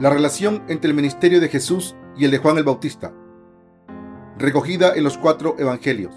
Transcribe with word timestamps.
La 0.00 0.10
relación 0.10 0.64
entre 0.68 0.88
el 0.88 0.94
ministerio 0.94 1.40
de 1.40 1.48
Jesús 1.48 1.96
y 2.16 2.24
el 2.24 2.30
de 2.30 2.38
Juan 2.38 2.56
el 2.56 2.62
Bautista, 2.62 3.12
recogida 4.36 4.94
en 4.94 5.02
los 5.02 5.18
cuatro 5.18 5.56
evangelios. 5.58 6.14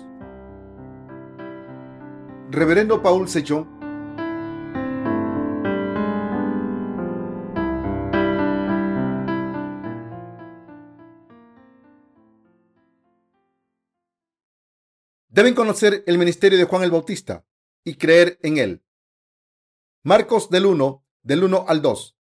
Reverendo 2.52 3.02
Paul 3.02 3.28
Sechón 3.28 3.81
Deben 15.29 15.56
conocer 15.56 16.04
el 16.05 16.20
ministerio 16.20 16.59
de 16.59 16.66
Juan 16.66 16.84
el 16.84 16.91
Bautista 16.91 17.48
y 17.84 17.95
creer 17.95 18.38
en 18.44 18.59
él. 18.59 18.84
Marcos 20.04 20.52
del 20.52 20.68
1, 20.68 21.04
del 21.23 21.44
1 21.45 21.66
al 21.68 21.82
2. 21.82 22.21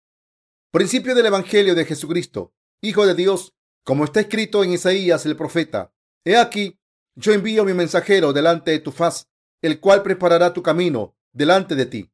Principio 0.77 1.15
del 1.15 1.25
Evangelio 1.25 1.73
de 1.73 1.85
Jesucristo, 1.85 2.53
Hijo 2.81 3.07
de 3.07 3.15
Dios, 3.15 3.55
como 3.83 4.03
está 4.03 4.19
escrito 4.19 4.63
en 4.63 4.73
Isaías 4.73 5.25
el 5.25 5.35
profeta. 5.35 5.91
He 6.23 6.37
aquí, 6.37 6.79
yo 7.15 7.33
envío 7.33 7.65
mi 7.65 7.73
mensajero 7.73 8.31
delante 8.31 8.69
de 8.69 8.77
tu 8.77 8.91
faz, 8.91 9.27
el 9.63 9.79
cual 9.79 10.03
preparará 10.03 10.53
tu 10.53 10.61
camino 10.61 11.17
delante 11.33 11.73
de 11.73 11.87
ti. 11.87 12.11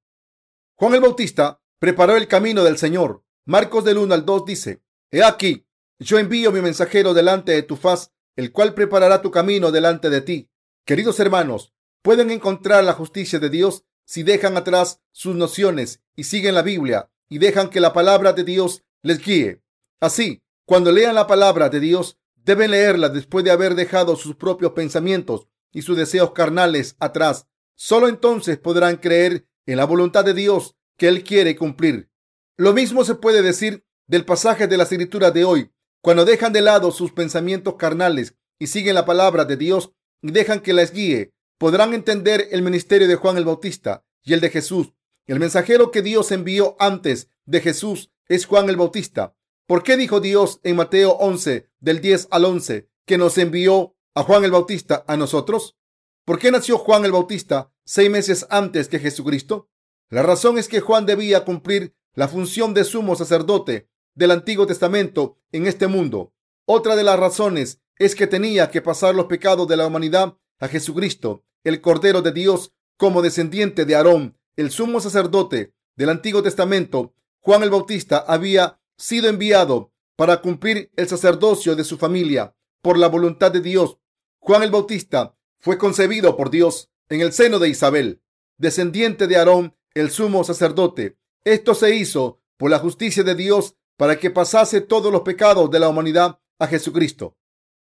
Juan 0.75 0.93
el 0.93 1.01
Bautista 1.01 1.61
preparó 1.77 2.15
el 2.15 2.29
camino 2.29 2.63
del 2.63 2.77
Señor. 2.77 3.25
Marcos 3.45 3.83
del 3.83 3.97
1 3.97 4.13
al 4.13 4.25
2 4.25 4.45
dice, 4.45 4.81
He 5.11 5.25
aquí, 5.25 5.67
yo 5.99 6.17
envío 6.17 6.53
mi 6.53 6.61
mensajero 6.61 7.13
delante 7.13 7.51
de 7.51 7.63
tu 7.63 7.75
faz, 7.75 8.13
el 8.37 8.53
cual 8.53 8.73
preparará 8.73 9.21
tu 9.21 9.29
camino 9.29 9.73
delante 9.73 10.09
de 10.09 10.21
ti. 10.21 10.49
Queridos 10.85 11.19
hermanos, 11.19 11.73
pueden 12.01 12.31
encontrar 12.31 12.85
la 12.85 12.93
justicia 12.93 13.39
de 13.39 13.49
Dios 13.49 13.83
si 14.05 14.23
dejan 14.23 14.55
atrás 14.55 15.01
sus 15.11 15.35
nociones 15.35 16.01
y 16.15 16.23
siguen 16.23 16.55
la 16.55 16.61
Biblia 16.61 17.09
y 17.33 17.39
dejan 17.39 17.71
que 17.71 17.79
la 17.79 17.93
palabra 17.93 18.31
de 18.31 18.43
Dios 18.43 18.83
les 19.01 19.17
guíe. 19.17 19.63
Así, 19.99 20.43
cuando 20.67 20.91
lean 20.91 21.15
la 21.15 21.25
palabra 21.25 21.67
de 21.67 21.79
Dios, 21.79 22.19
deben 22.35 22.69
leerla 22.69 23.09
después 23.09 23.43
de 23.43 23.49
haber 23.49 23.73
dejado 23.73 24.15
sus 24.15 24.35
propios 24.35 24.73
pensamientos 24.73 25.47
y 25.71 25.81
sus 25.81 25.97
deseos 25.97 26.33
carnales 26.33 26.95
atrás. 26.99 27.47
Solo 27.73 28.07
entonces 28.07 28.59
podrán 28.59 28.97
creer 28.97 29.47
en 29.65 29.77
la 29.77 29.85
voluntad 29.85 30.23
de 30.23 30.35
Dios 30.35 30.75
que 30.95 31.07
Él 31.07 31.23
quiere 31.23 31.55
cumplir. 31.55 32.11
Lo 32.55 32.71
mismo 32.71 33.03
se 33.03 33.15
puede 33.15 33.41
decir 33.41 33.83
del 34.05 34.25
pasaje 34.25 34.67
de 34.67 34.77
la 34.77 34.83
escritura 34.83 35.31
de 35.31 35.43
hoy. 35.43 35.71
Cuando 36.03 36.25
dejan 36.25 36.53
de 36.53 36.61
lado 36.61 36.91
sus 36.91 37.13
pensamientos 37.13 37.77
carnales 37.77 38.35
y 38.59 38.67
siguen 38.67 38.93
la 38.93 39.05
palabra 39.05 39.43
de 39.43 39.57
Dios 39.57 39.91
y 40.21 40.29
dejan 40.29 40.59
que 40.59 40.73
les 40.73 40.93
guíe, 40.93 41.33
podrán 41.57 41.95
entender 41.95 42.49
el 42.51 42.61
ministerio 42.61 43.07
de 43.07 43.15
Juan 43.15 43.37
el 43.37 43.45
Bautista 43.45 44.05
y 44.21 44.33
el 44.33 44.39
de 44.39 44.51
Jesús 44.51 44.93
el 45.27 45.39
mensajero 45.39 45.91
que 45.91 46.01
Dios 46.01 46.31
envió 46.31 46.75
antes 46.79 47.29
de 47.45 47.61
Jesús 47.61 48.11
es 48.27 48.45
Juan 48.45 48.69
el 48.69 48.77
Bautista. 48.77 49.35
¿Por 49.67 49.83
qué 49.83 49.95
dijo 49.95 50.19
Dios 50.19 50.59
en 50.63 50.75
Mateo 50.75 51.11
11, 51.11 51.69
del 51.79 52.01
10 52.01 52.27
al 52.31 52.45
11, 52.45 52.89
que 53.05 53.17
nos 53.17 53.37
envió 53.37 53.95
a 54.13 54.23
Juan 54.23 54.43
el 54.43 54.51
Bautista 54.51 55.05
a 55.07 55.15
nosotros? 55.15 55.77
¿Por 56.25 56.39
qué 56.39 56.51
nació 56.51 56.77
Juan 56.77 57.05
el 57.05 57.11
Bautista 57.11 57.71
seis 57.85 58.09
meses 58.09 58.45
antes 58.49 58.87
que 58.87 58.99
Jesucristo? 58.99 59.69
La 60.09 60.23
razón 60.23 60.57
es 60.57 60.67
que 60.67 60.81
Juan 60.81 61.05
debía 61.05 61.45
cumplir 61.45 61.95
la 62.13 62.27
función 62.27 62.73
de 62.73 62.83
sumo 62.83 63.15
sacerdote 63.15 63.89
del 64.13 64.31
Antiguo 64.31 64.67
Testamento 64.67 65.39
en 65.51 65.67
este 65.67 65.87
mundo. 65.87 66.33
Otra 66.65 66.95
de 66.95 67.03
las 67.03 67.19
razones 67.19 67.81
es 67.97 68.15
que 68.15 68.27
tenía 68.27 68.69
que 68.69 68.81
pasar 68.81 69.15
los 69.15 69.25
pecados 69.25 69.67
de 69.67 69.77
la 69.77 69.87
humanidad 69.87 70.37
a 70.59 70.67
Jesucristo, 70.67 71.43
el 71.63 71.81
Cordero 71.81 72.21
de 72.21 72.31
Dios, 72.31 72.73
como 72.97 73.21
descendiente 73.21 73.85
de 73.85 73.95
Aarón, 73.95 74.37
el 74.55 74.71
sumo 74.71 74.99
sacerdote 74.99 75.73
del 75.95 76.09
Antiguo 76.09 76.43
Testamento, 76.43 77.13
Juan 77.39 77.63
el 77.63 77.69
Bautista, 77.69 78.17
había 78.27 78.79
sido 78.97 79.29
enviado 79.29 79.91
para 80.15 80.41
cumplir 80.41 80.91
el 80.95 81.07
sacerdocio 81.07 81.75
de 81.75 81.83
su 81.83 81.97
familia 81.97 82.55
por 82.81 82.97
la 82.97 83.07
voluntad 83.07 83.51
de 83.51 83.61
Dios. 83.61 83.97
Juan 84.39 84.63
el 84.63 84.71
Bautista 84.71 85.35
fue 85.59 85.77
concebido 85.77 86.35
por 86.37 86.49
Dios 86.49 86.91
en 87.09 87.21
el 87.21 87.33
seno 87.33 87.59
de 87.59 87.69
Isabel, 87.69 88.21
descendiente 88.57 89.27
de 89.27 89.37
Aarón, 89.37 89.75
el 89.93 90.11
sumo 90.11 90.43
sacerdote. 90.43 91.17
Esto 91.43 91.75
se 91.75 91.95
hizo 91.95 92.41
por 92.57 92.69
la 92.69 92.79
justicia 92.79 93.23
de 93.23 93.35
Dios 93.35 93.75
para 93.97 94.17
que 94.17 94.31
pasase 94.31 94.81
todos 94.81 95.11
los 95.11 95.21
pecados 95.21 95.69
de 95.71 95.79
la 95.79 95.89
humanidad 95.89 96.39
a 96.59 96.67
Jesucristo. 96.67 97.37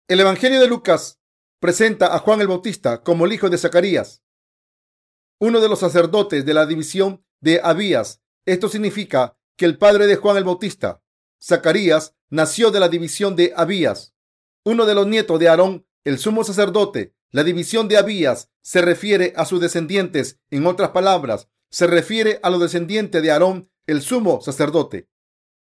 El 0.09 0.21
Evangelio 0.21 0.61
de 0.61 0.69
Lucas 0.69 1.21
presenta 1.61 2.15
a 2.15 2.19
Juan 2.19 2.41
el 2.41 2.49
Bautista 2.49 3.03
como 3.03 3.27
el 3.27 3.33
hijo 3.33 3.51
de 3.51 3.59
Zacarías, 3.59 4.23
uno 5.39 5.61
de 5.61 5.69
los 5.69 5.81
sacerdotes 5.81 6.45
de 6.45 6.55
la 6.55 6.67
división 6.67 7.25
de 7.41 7.61
Abías. 7.63 8.21
Esto 8.47 8.69
significa 8.69 9.37
que 9.57 9.65
el 9.65 9.79
padre 9.79 10.07
de 10.07 10.17
Juan 10.17 10.37
el 10.37 10.45
Bautista, 10.45 11.03
Zacarías, 11.43 12.15
nació 12.31 12.71
de 12.71 12.81
la 12.81 12.89
división 12.89 13.37
de 13.37 13.53
Abías. 13.57 14.15
Uno 14.65 14.87
de 14.87 14.95
los 14.95 15.07
nietos 15.07 15.39
de 15.39 15.49
Aarón, 15.49 15.87
el 16.05 16.19
sumo 16.19 16.45
sacerdote. 16.45 17.15
La 17.31 17.45
división 17.45 17.89
de 17.89 17.99
Abías 17.99 18.51
se 18.63 18.81
refiere 18.83 19.33
a 19.37 19.45
sus 19.45 19.61
descendientes. 19.61 20.41
En 20.51 20.67
otras 20.67 20.91
palabras, 20.91 21.49
se 21.71 21.87
refiere 21.87 22.41
a 22.43 22.51
los 22.51 22.61
descendientes 22.61 23.23
de 23.23 23.31
Aarón, 23.31 23.71
el 23.87 24.03
sumo 24.03 24.41
sacerdote. 24.41 25.09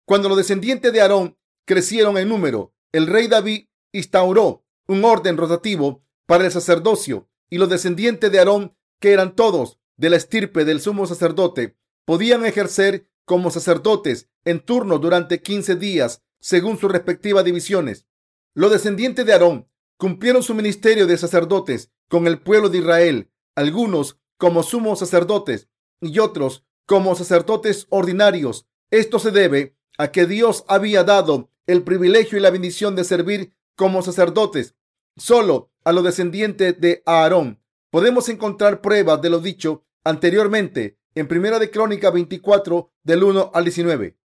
Cuando 0.04 0.28
los 0.28 0.38
descendientes 0.38 0.92
de 0.92 1.00
Aarón 1.00 1.38
crecieron 1.64 2.18
en 2.18 2.28
número, 2.28 2.74
el 2.92 3.06
rey 3.06 3.28
David 3.28 3.66
instauró 3.92 4.64
un 4.86 5.04
orden 5.04 5.36
rotativo 5.36 6.02
para 6.26 6.44
el 6.44 6.50
sacerdocio 6.50 7.28
y 7.48 7.58
los 7.58 7.68
descendientes 7.68 8.30
de 8.32 8.38
Aarón 8.38 8.76
que 9.02 9.12
eran 9.12 9.34
todos 9.34 9.78
de 9.98 10.08
la 10.08 10.16
estirpe 10.16 10.64
del 10.64 10.80
sumo 10.80 11.06
sacerdote, 11.06 11.76
podían 12.06 12.46
ejercer 12.46 13.10
como 13.26 13.50
sacerdotes 13.50 14.30
en 14.44 14.60
turno 14.60 14.98
durante 14.98 15.42
15 15.42 15.76
días 15.76 16.22
según 16.40 16.78
sus 16.78 16.90
respectivas 16.90 17.44
divisiones. 17.44 18.06
Los 18.54 18.70
descendientes 18.70 19.26
de 19.26 19.32
Aarón 19.32 19.68
cumplieron 19.98 20.42
su 20.42 20.54
ministerio 20.54 21.06
de 21.06 21.18
sacerdotes 21.18 21.90
con 22.08 22.26
el 22.26 22.40
pueblo 22.40 22.68
de 22.68 22.78
Israel, 22.78 23.30
algunos 23.54 24.18
como 24.38 24.62
sumos 24.62 25.00
sacerdotes 25.00 25.68
y 26.00 26.18
otros 26.18 26.64
como 26.86 27.14
sacerdotes 27.14 27.86
ordinarios. 27.90 28.66
Esto 28.90 29.18
se 29.18 29.30
debe 29.30 29.76
a 29.98 30.12
que 30.12 30.26
Dios 30.26 30.64
había 30.68 31.04
dado 31.04 31.50
el 31.66 31.82
privilegio 31.82 32.38
y 32.38 32.40
la 32.40 32.50
bendición 32.50 32.94
de 32.94 33.04
servir 33.04 33.52
como 33.76 34.02
sacerdotes 34.02 34.76
solo 35.16 35.70
a 35.84 35.92
los 35.92 36.04
descendientes 36.04 36.80
de 36.80 37.02
Aarón 37.04 37.61
podemos 37.92 38.30
encontrar 38.30 38.80
pruebas 38.80 39.20
de 39.20 39.28
lo 39.28 39.38
dicho 39.38 39.84
anteriormente 40.02 40.98
en 41.14 41.28
Primera 41.28 41.58
de 41.58 41.70
Crónica 41.70 42.10
24 42.10 42.90
del 43.02 43.22
1 43.22 43.50
al 43.52 43.64
19. 43.64 44.18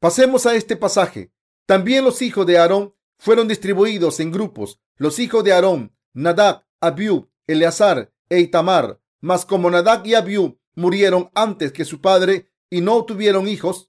Pasemos 0.00 0.44
a 0.44 0.56
este 0.56 0.74
pasaje. 0.74 1.32
También 1.66 2.04
los 2.04 2.20
hijos 2.20 2.44
de 2.46 2.58
Aarón 2.58 2.96
fueron 3.16 3.46
distribuidos 3.46 4.18
en 4.18 4.32
grupos. 4.32 4.80
Los 4.96 5.20
hijos 5.20 5.44
de 5.44 5.52
Aarón, 5.52 5.96
Nadab, 6.14 6.64
Abiú, 6.80 7.30
Eleazar 7.46 8.12
e 8.28 8.40
Itamar. 8.40 9.00
Mas 9.20 9.46
como 9.46 9.70
Nadab 9.70 10.04
y 10.04 10.14
Abiú 10.14 10.58
murieron 10.74 11.30
antes 11.32 11.70
que 11.70 11.84
su 11.84 12.00
padre 12.00 12.50
y 12.70 12.80
no 12.80 13.04
tuvieron 13.04 13.46
hijos, 13.46 13.88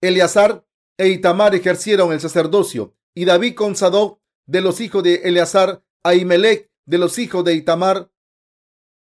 Eleazar 0.00 0.64
e 0.96 1.08
Itamar 1.08 1.56
ejercieron 1.56 2.12
el 2.12 2.20
sacerdocio. 2.20 2.94
Y 3.16 3.24
David 3.24 3.56
con 3.56 3.74
Sadoc 3.74 4.20
de 4.46 4.60
los 4.60 4.80
hijos 4.80 5.02
de 5.02 5.16
Eleazar, 5.24 5.82
Ahimelech 6.04 6.70
de 6.86 6.98
los 6.98 7.18
hijos 7.18 7.44
de 7.44 7.54
Itamar, 7.54 8.12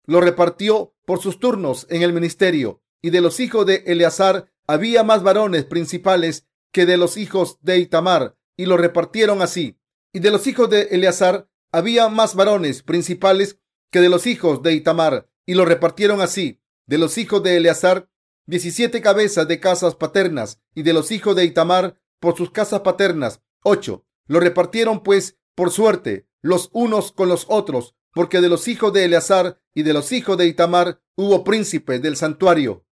lo 0.08 0.22
repartió 0.22 0.96
por 1.06 1.22
sus 1.22 1.40
turnos 1.40 1.86
en 1.90 2.02
el 2.02 2.14
ministerio, 2.14 2.82
y 3.02 3.12
de 3.12 3.22
los 3.22 3.40
hijos 3.40 3.66
de 3.66 3.84
Eleazar 3.86 4.52
había 4.66 5.04
más 5.04 5.22
varones 5.22 5.66
principales 5.66 6.48
que 6.72 6.86
de 6.86 6.98
los 6.98 7.18
hijos 7.18 7.58
de 7.62 7.78
Itamar, 7.78 8.36
y 8.56 8.66
lo 8.66 8.78
repartieron 8.78 9.42
así. 9.42 9.80
Y 10.14 10.20
de 10.20 10.32
los 10.32 10.48
hijos 10.48 10.70
de 10.70 10.84
Eleazar 10.92 11.50
había 11.72 12.10
más 12.10 12.36
varones 12.36 12.82
principales 12.84 13.60
que 13.92 14.02
de 14.02 14.10
los 14.10 14.26
hijos 14.26 14.64
de 14.64 14.74
Itamar, 14.74 15.30
y 15.46 15.54
lo 15.54 15.66
repartieron 15.66 16.22
así. 16.22 16.62
De 16.88 16.98
los 16.98 17.18
hijos 17.18 17.44
de 17.44 17.58
Eleazar, 17.58 18.10
diecisiete 18.46 19.02
cabezas 19.02 19.48
de 19.48 19.60
casas 19.60 19.96
paternas, 19.96 20.62
y 20.74 20.84
de 20.84 20.94
los 20.94 21.12
hijos 21.12 21.36
de 21.36 21.46
Itamar, 21.46 22.00
por 22.20 22.36
sus 22.36 22.52
casas 22.52 22.82
paternas, 22.82 23.42
ocho. 23.64 24.06
Lo 24.26 24.40
repartieron 24.40 25.04
pues 25.04 25.38
por 25.56 25.72
suerte 25.72 26.28
los 26.42 26.70
unos 26.72 27.12
con 27.12 27.30
los 27.30 27.46
otros, 27.50 27.96
porque 28.18 28.42
de 28.42 28.50
los 28.50 28.68
hijos 28.68 28.92
de 28.94 29.06
Eleazar 29.06 29.62
y 29.76 29.84
de 29.84 29.94
los 29.94 30.12
hijos 30.12 30.40
de 30.40 30.48
Itamar 30.48 31.00
hubo 31.16 31.44
príncipes 31.44 32.02
del 32.02 32.18
santuario 32.18 32.84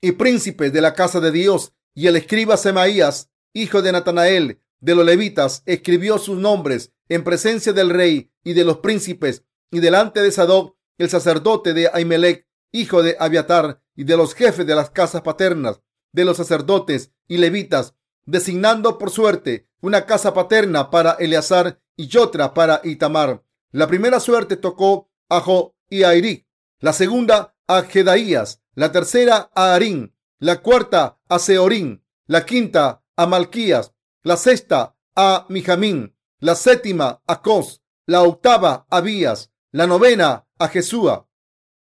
y 0.00 0.12
príncipes 0.12 0.72
de 0.72 0.80
la 0.80 0.94
casa 0.94 1.20
de 1.20 1.30
Dios. 1.30 1.74
Y 1.94 2.06
el 2.06 2.16
escriba 2.16 2.56
Semaías, 2.56 3.30
hijo 3.52 3.82
de 3.82 3.92
Natanael, 3.92 4.62
de 4.80 4.94
los 4.94 5.04
levitas, 5.04 5.62
escribió 5.66 6.16
sus 6.16 6.38
nombres 6.38 6.94
en 7.10 7.24
presencia 7.24 7.74
del 7.74 7.90
rey 7.90 8.32
y 8.42 8.54
de 8.54 8.64
los 8.64 8.78
príncipes 8.78 9.44
y 9.70 9.80
delante 9.80 10.22
de 10.22 10.32
Sadoc, 10.32 10.78
el 10.96 11.10
sacerdote 11.10 11.74
de 11.74 11.90
Ahimelech, 11.92 12.48
hijo 12.72 13.02
de 13.02 13.18
Abiatar, 13.20 13.82
y 13.94 14.04
de 14.04 14.16
los 14.16 14.32
jefes 14.32 14.66
de 14.66 14.74
las 14.74 14.88
casas 14.88 15.20
paternas, 15.20 15.82
de 16.10 16.24
los 16.24 16.38
sacerdotes 16.38 17.12
y 17.28 17.36
levitas, 17.36 17.96
designando 18.24 18.96
por 18.96 19.10
suerte 19.10 19.68
una 19.82 20.06
casa 20.06 20.32
paterna 20.32 20.88
para 20.88 21.12
Eleazar 21.20 21.82
y 21.98 22.16
otra 22.16 22.54
para 22.54 22.80
Itamar. 22.82 23.44
La 23.72 23.86
primera 23.86 24.18
suerte 24.18 24.56
tocó 24.56 25.10
a 25.28 25.40
Jo 25.40 25.76
y 25.88 26.02
a 26.02 26.14
Eric, 26.14 26.46
la 26.80 26.92
segunda 26.92 27.54
a 27.68 27.82
Jedaías, 27.82 28.60
la 28.74 28.90
tercera 28.90 29.50
a 29.54 29.74
Arín, 29.74 30.16
la 30.40 30.60
cuarta 30.60 31.20
a 31.28 31.38
Seorín, 31.38 32.04
la 32.26 32.44
quinta 32.44 33.04
a 33.16 33.26
Malquías, 33.26 33.92
la 34.24 34.36
sexta 34.36 34.96
a 35.14 35.46
Mijamín, 35.48 36.16
la 36.40 36.56
séptima 36.56 37.22
a 37.26 37.42
Cos, 37.42 37.82
la 38.06 38.22
octava 38.22 38.86
a 38.90 39.00
Bías, 39.00 39.52
la 39.70 39.86
novena 39.86 40.48
a 40.58 40.68
Jesúa, 40.68 41.28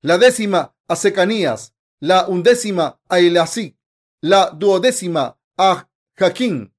la 0.01 0.17
décima 0.17 0.75
a 0.89 0.95
Secanías, 0.97 1.73
la 1.99 2.27
undécima 2.27 2.99
a 3.07 3.19
Elasí, 3.19 3.77
la 4.19 4.49
duodécima 4.49 5.39
a 5.57 5.89
Jaquín, 6.17 6.73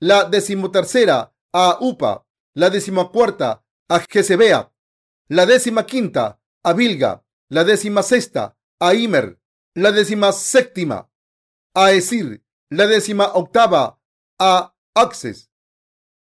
la 0.00 0.24
decimotercera 0.24 1.34
a 1.52 1.78
Upa, 1.80 2.26
la 2.54 2.70
decimacuarta 2.70 3.64
a 3.90 4.00
Jezebea, 4.00 4.72
la 5.28 5.46
décima 5.46 5.84
quinta 5.84 6.40
a 6.62 6.72
Bilga, 6.72 7.24
la 7.48 7.64
décima 7.64 8.02
sexta 8.02 8.56
a 8.78 8.94
Imer, 8.94 9.38
la 9.74 9.90
décima 9.90 10.32
séptima 10.32 11.10
a 11.74 11.92
Esir, 11.92 12.40
la 12.70 12.86
décima 12.86 13.32
octava 13.34 13.98
a 14.38 14.74
Axes, 14.94 15.50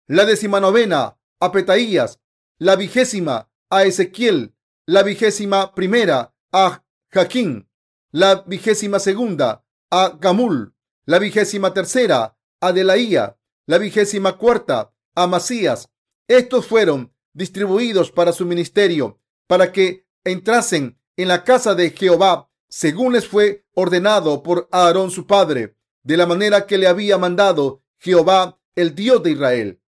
la 0.07 0.25
décima 0.25 0.61
novena 0.61 1.19
a 1.41 1.51
Petaías, 1.51 2.21
la 2.59 2.77
vigésima 2.77 3.51
a 3.69 3.85
Ezequiel, 3.85 4.55
la 4.87 5.03
vigésima 5.03 5.75
primera 5.75 6.33
a 6.53 6.85
Jaquín, 7.13 7.69
la 8.13 8.45
vigésima 8.47 9.01
segunda 9.01 9.65
a 9.91 10.17
Gamul, 10.21 10.73
la 11.05 11.19
vigésima 11.19 11.75
tercera 11.75 12.39
a 12.61 12.73
Delaía, 12.73 13.37
la 13.67 13.79
vigésima 13.79 14.39
cuarta 14.39 14.93
a 15.17 15.27
Masías. 15.27 15.91
Estos 16.29 16.67
fueron 16.67 17.16
distribuidos 17.37 18.11
para 18.11 18.33
su 18.33 18.47
ministerio, 18.47 19.21
para 19.47 19.71
que 19.71 20.06
entrasen 20.25 20.99
en 21.17 21.29
la 21.29 21.44
casa 21.44 21.75
de 21.75 21.91
Jehová, 21.91 22.50
según 22.69 23.12
les 23.12 23.29
fue 23.29 23.67
ordenado 23.75 24.43
por 24.43 24.69
Aarón 24.73 25.11
su 25.11 25.27
padre, 25.27 25.77
de 26.03 26.17
la 26.17 26.27
manera 26.27 26.67
que 26.67 26.79
le 26.79 26.87
había 26.87 27.19
mandado 27.19 27.83
Jehová, 27.99 28.59
el 28.75 28.94
Dios 28.94 29.23
de 29.23 29.33
Israel. 29.33 29.81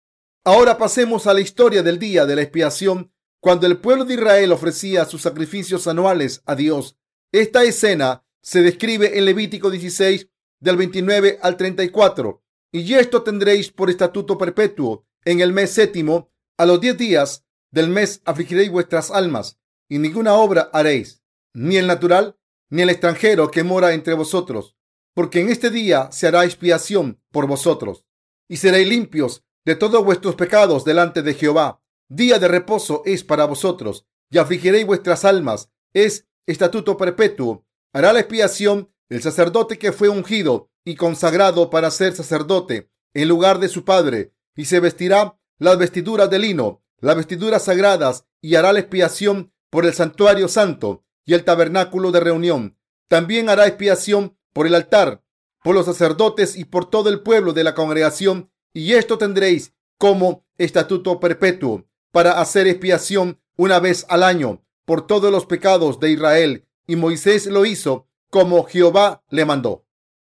Ahora 0.44 0.76
pasemos 0.76 1.26
a 1.26 1.34
la 1.34 1.40
historia 1.40 1.82
del 1.82 1.98
día 1.98 2.26
de 2.26 2.37
la 2.37 2.43
expiación, 2.43 3.12
cuando 3.40 3.66
el 3.66 3.78
pueblo 3.78 4.04
de 4.04 4.14
Israel 4.14 4.50
ofrecía 4.50 5.04
sus 5.04 5.22
sacrificios 5.22 5.87
anuales 5.87 6.42
a 6.46 6.56
Dios. 6.56 6.99
Esta 7.31 7.62
escena 7.62 8.25
se 8.42 8.62
describe 8.62 9.19
en 9.19 9.25
Levítico 9.25 9.70
16, 9.70 10.28
del 10.58 10.76
29 10.76 11.38
al 11.42 11.56
34. 11.56 12.42
Y 12.72 12.94
esto 12.94 13.22
tendréis 13.22 13.70
por 13.70 13.88
estatuto 13.88 14.37
perpetuo. 14.37 15.06
En 15.25 15.40
el 15.40 15.52
mes 15.52 15.70
séptimo, 15.70 16.31
a 16.58 16.66
los 16.66 16.80
diez 16.80 16.96
días 16.96 17.44
del 17.70 17.88
mes 17.88 18.22
afligiréis 18.24 18.70
vuestras 18.70 19.10
almas, 19.10 19.58
y 19.88 19.98
ninguna 19.98 20.34
obra 20.34 20.70
haréis, 20.72 21.22
ni 21.54 21.76
el 21.76 21.86
natural, 21.86 22.38
ni 22.70 22.82
el 22.82 22.90
extranjero 22.90 23.50
que 23.50 23.62
mora 23.62 23.92
entre 23.92 24.14
vosotros, 24.14 24.76
porque 25.14 25.40
en 25.40 25.50
este 25.50 25.70
día 25.70 26.10
se 26.12 26.26
hará 26.26 26.44
expiación 26.44 27.20
por 27.30 27.46
vosotros, 27.46 28.04
y 28.48 28.56
seréis 28.56 28.88
limpios 28.88 29.44
de 29.64 29.74
todos 29.74 30.04
vuestros 30.04 30.36
pecados 30.36 30.84
delante 30.84 31.22
de 31.22 31.34
Jehová. 31.34 31.82
Día 32.08 32.38
de 32.38 32.48
reposo 32.48 33.02
es 33.04 33.24
para 33.24 33.46
vosotros, 33.46 34.06
y 34.30 34.38
afligiréis 34.38 34.86
vuestras 34.86 35.24
almas. 35.24 35.70
Es 35.92 36.26
estatuto 36.46 36.96
perpetuo. 36.96 37.66
Hará 37.92 38.12
la 38.12 38.20
expiación 38.20 38.92
el 39.08 39.22
sacerdote 39.22 39.78
que 39.78 39.92
fue 39.92 40.08
ungido 40.08 40.70
y 40.84 40.94
consagrado 40.94 41.70
para 41.70 41.90
ser 41.90 42.14
sacerdote 42.14 42.90
en 43.14 43.28
lugar 43.28 43.58
de 43.58 43.68
su 43.68 43.84
padre, 43.84 44.34
y 44.54 44.66
se 44.66 44.78
vestirá 44.78 45.35
las 45.58 45.78
vestiduras 45.78 46.30
de 46.30 46.38
lino, 46.38 46.82
las 47.00 47.16
vestiduras 47.16 47.64
sagradas, 47.64 48.26
y 48.40 48.54
hará 48.54 48.72
la 48.72 48.80
expiación 48.80 49.52
por 49.70 49.86
el 49.86 49.94
santuario 49.94 50.48
santo 50.48 51.04
y 51.24 51.34
el 51.34 51.44
tabernáculo 51.44 52.12
de 52.12 52.20
reunión. 52.20 52.78
También 53.08 53.48
hará 53.48 53.66
expiación 53.66 54.36
por 54.52 54.66
el 54.66 54.74
altar, 54.74 55.22
por 55.62 55.74
los 55.74 55.86
sacerdotes 55.86 56.56
y 56.56 56.64
por 56.64 56.88
todo 56.88 57.08
el 57.08 57.20
pueblo 57.20 57.52
de 57.52 57.64
la 57.64 57.74
congregación 57.74 58.50
y 58.76 58.92
esto 58.92 59.16
tendréis 59.16 59.72
como 59.96 60.44
estatuto 60.58 61.18
perpetuo 61.18 61.86
para 62.12 62.42
hacer 62.42 62.66
expiación 62.66 63.40
una 63.56 63.80
vez 63.80 64.04
al 64.10 64.22
año 64.22 64.62
por 64.84 65.06
todos 65.06 65.32
los 65.32 65.46
pecados 65.46 65.98
de 65.98 66.10
Israel. 66.10 66.68
Y 66.86 66.96
Moisés 66.96 67.46
lo 67.46 67.64
hizo 67.64 68.06
como 68.28 68.64
Jehová 68.64 69.24
le 69.30 69.46
mandó. 69.46 69.86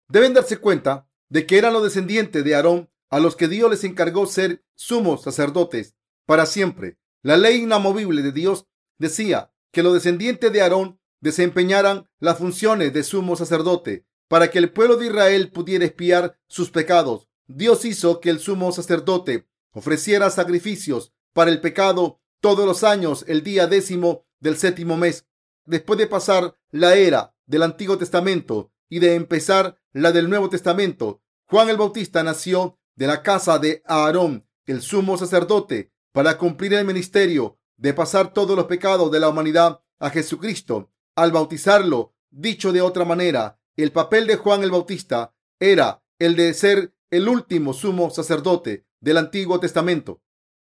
Deben 0.07 0.33
darse 0.33 0.55
cuenta 0.55 1.07
de 1.27 1.45
que 1.45 1.57
eran 1.57 1.73
los 1.73 1.83
descendientes 1.83 2.45
de 2.45 2.55
Aarón 2.55 2.88
a 3.09 3.19
los 3.19 3.35
que 3.35 3.47
Dios 3.47 3.69
les 3.69 3.83
encargó 3.83 4.25
ser 4.27 4.63
sumos 4.75 5.23
sacerdotes 5.23 5.95
para 6.25 6.45
siempre. 6.45 6.97
La 7.21 7.37
ley 7.37 7.63
inamovible 7.63 8.21
de 8.21 8.31
Dios 8.31 8.65
decía 8.97 9.51
que 9.71 9.83
los 9.83 9.93
descendientes 9.93 10.51
de 10.51 10.61
Aarón 10.61 10.99
desempeñaran 11.19 12.09
las 12.19 12.37
funciones 12.37 12.93
de 12.93 13.03
sumo 13.03 13.35
sacerdote 13.35 14.05
para 14.27 14.51
que 14.51 14.59
el 14.59 14.71
pueblo 14.71 14.97
de 14.97 15.07
Israel 15.07 15.51
pudiera 15.51 15.85
expiar 15.85 16.39
sus 16.47 16.69
pecados 16.69 17.29
Dios 17.51 17.83
hizo 17.83 18.19
que 18.19 18.29
el 18.29 18.39
sumo 18.39 18.71
sacerdote 18.71 19.47
ofreciera 19.71 20.29
sacrificios 20.29 21.13
para 21.33 21.49
el 21.49 21.61
pecado 21.61 22.21
todos 22.41 22.63
los 22.63 22.83
años 22.83 23.25
el 23.27 23.41
día 23.41 23.65
décimo 23.65 24.23
del 24.39 24.55
séptimo 24.55 24.97
mes. 24.97 25.25
Después 25.65 25.97
de 25.97 26.05
pasar 26.05 26.59
la 26.69 26.93
era 26.93 27.35
del 27.47 27.63
Antiguo 27.63 27.97
Testamento 27.97 28.71
y 28.87 28.99
de 28.99 29.15
empezar 29.15 29.81
la 29.93 30.11
del 30.11 30.29
Nuevo 30.29 30.51
Testamento, 30.51 31.23
Juan 31.45 31.69
el 31.69 31.77
Bautista 31.77 32.21
nació 32.21 32.78
de 32.99 33.07
la 33.07 33.23
casa 33.23 33.59
de 33.59 33.81
Aarón, 33.85 34.45
el 34.65 34.81
sumo 34.81 35.17
sacerdote, 35.17 35.93
para 36.11 36.37
cumplir 36.37 36.73
el 36.73 36.83
ministerio 36.85 37.57
de 37.77 37.93
pasar 37.93 38.33
todos 38.33 38.57
los 38.57 38.65
pecados 38.65 39.09
de 39.09 39.21
la 39.21 39.29
humanidad 39.29 39.79
a 39.99 40.09
Jesucristo. 40.09 40.91
Al 41.15 41.31
bautizarlo, 41.31 42.13
dicho 42.29 42.73
de 42.73 42.81
otra 42.81 43.05
manera, 43.05 43.57
el 43.77 43.93
papel 43.93 44.27
de 44.27 44.35
Juan 44.35 44.63
el 44.63 44.71
Bautista 44.71 45.33
era 45.61 46.03
el 46.19 46.35
de 46.35 46.53
ser 46.53 46.93
el 47.09 47.29
último 47.29 47.73
sumo 47.73 48.09
sacerdote 48.09 48.85
del 48.99 49.15
Antiguo 49.15 49.61
Testamento. 49.61 50.21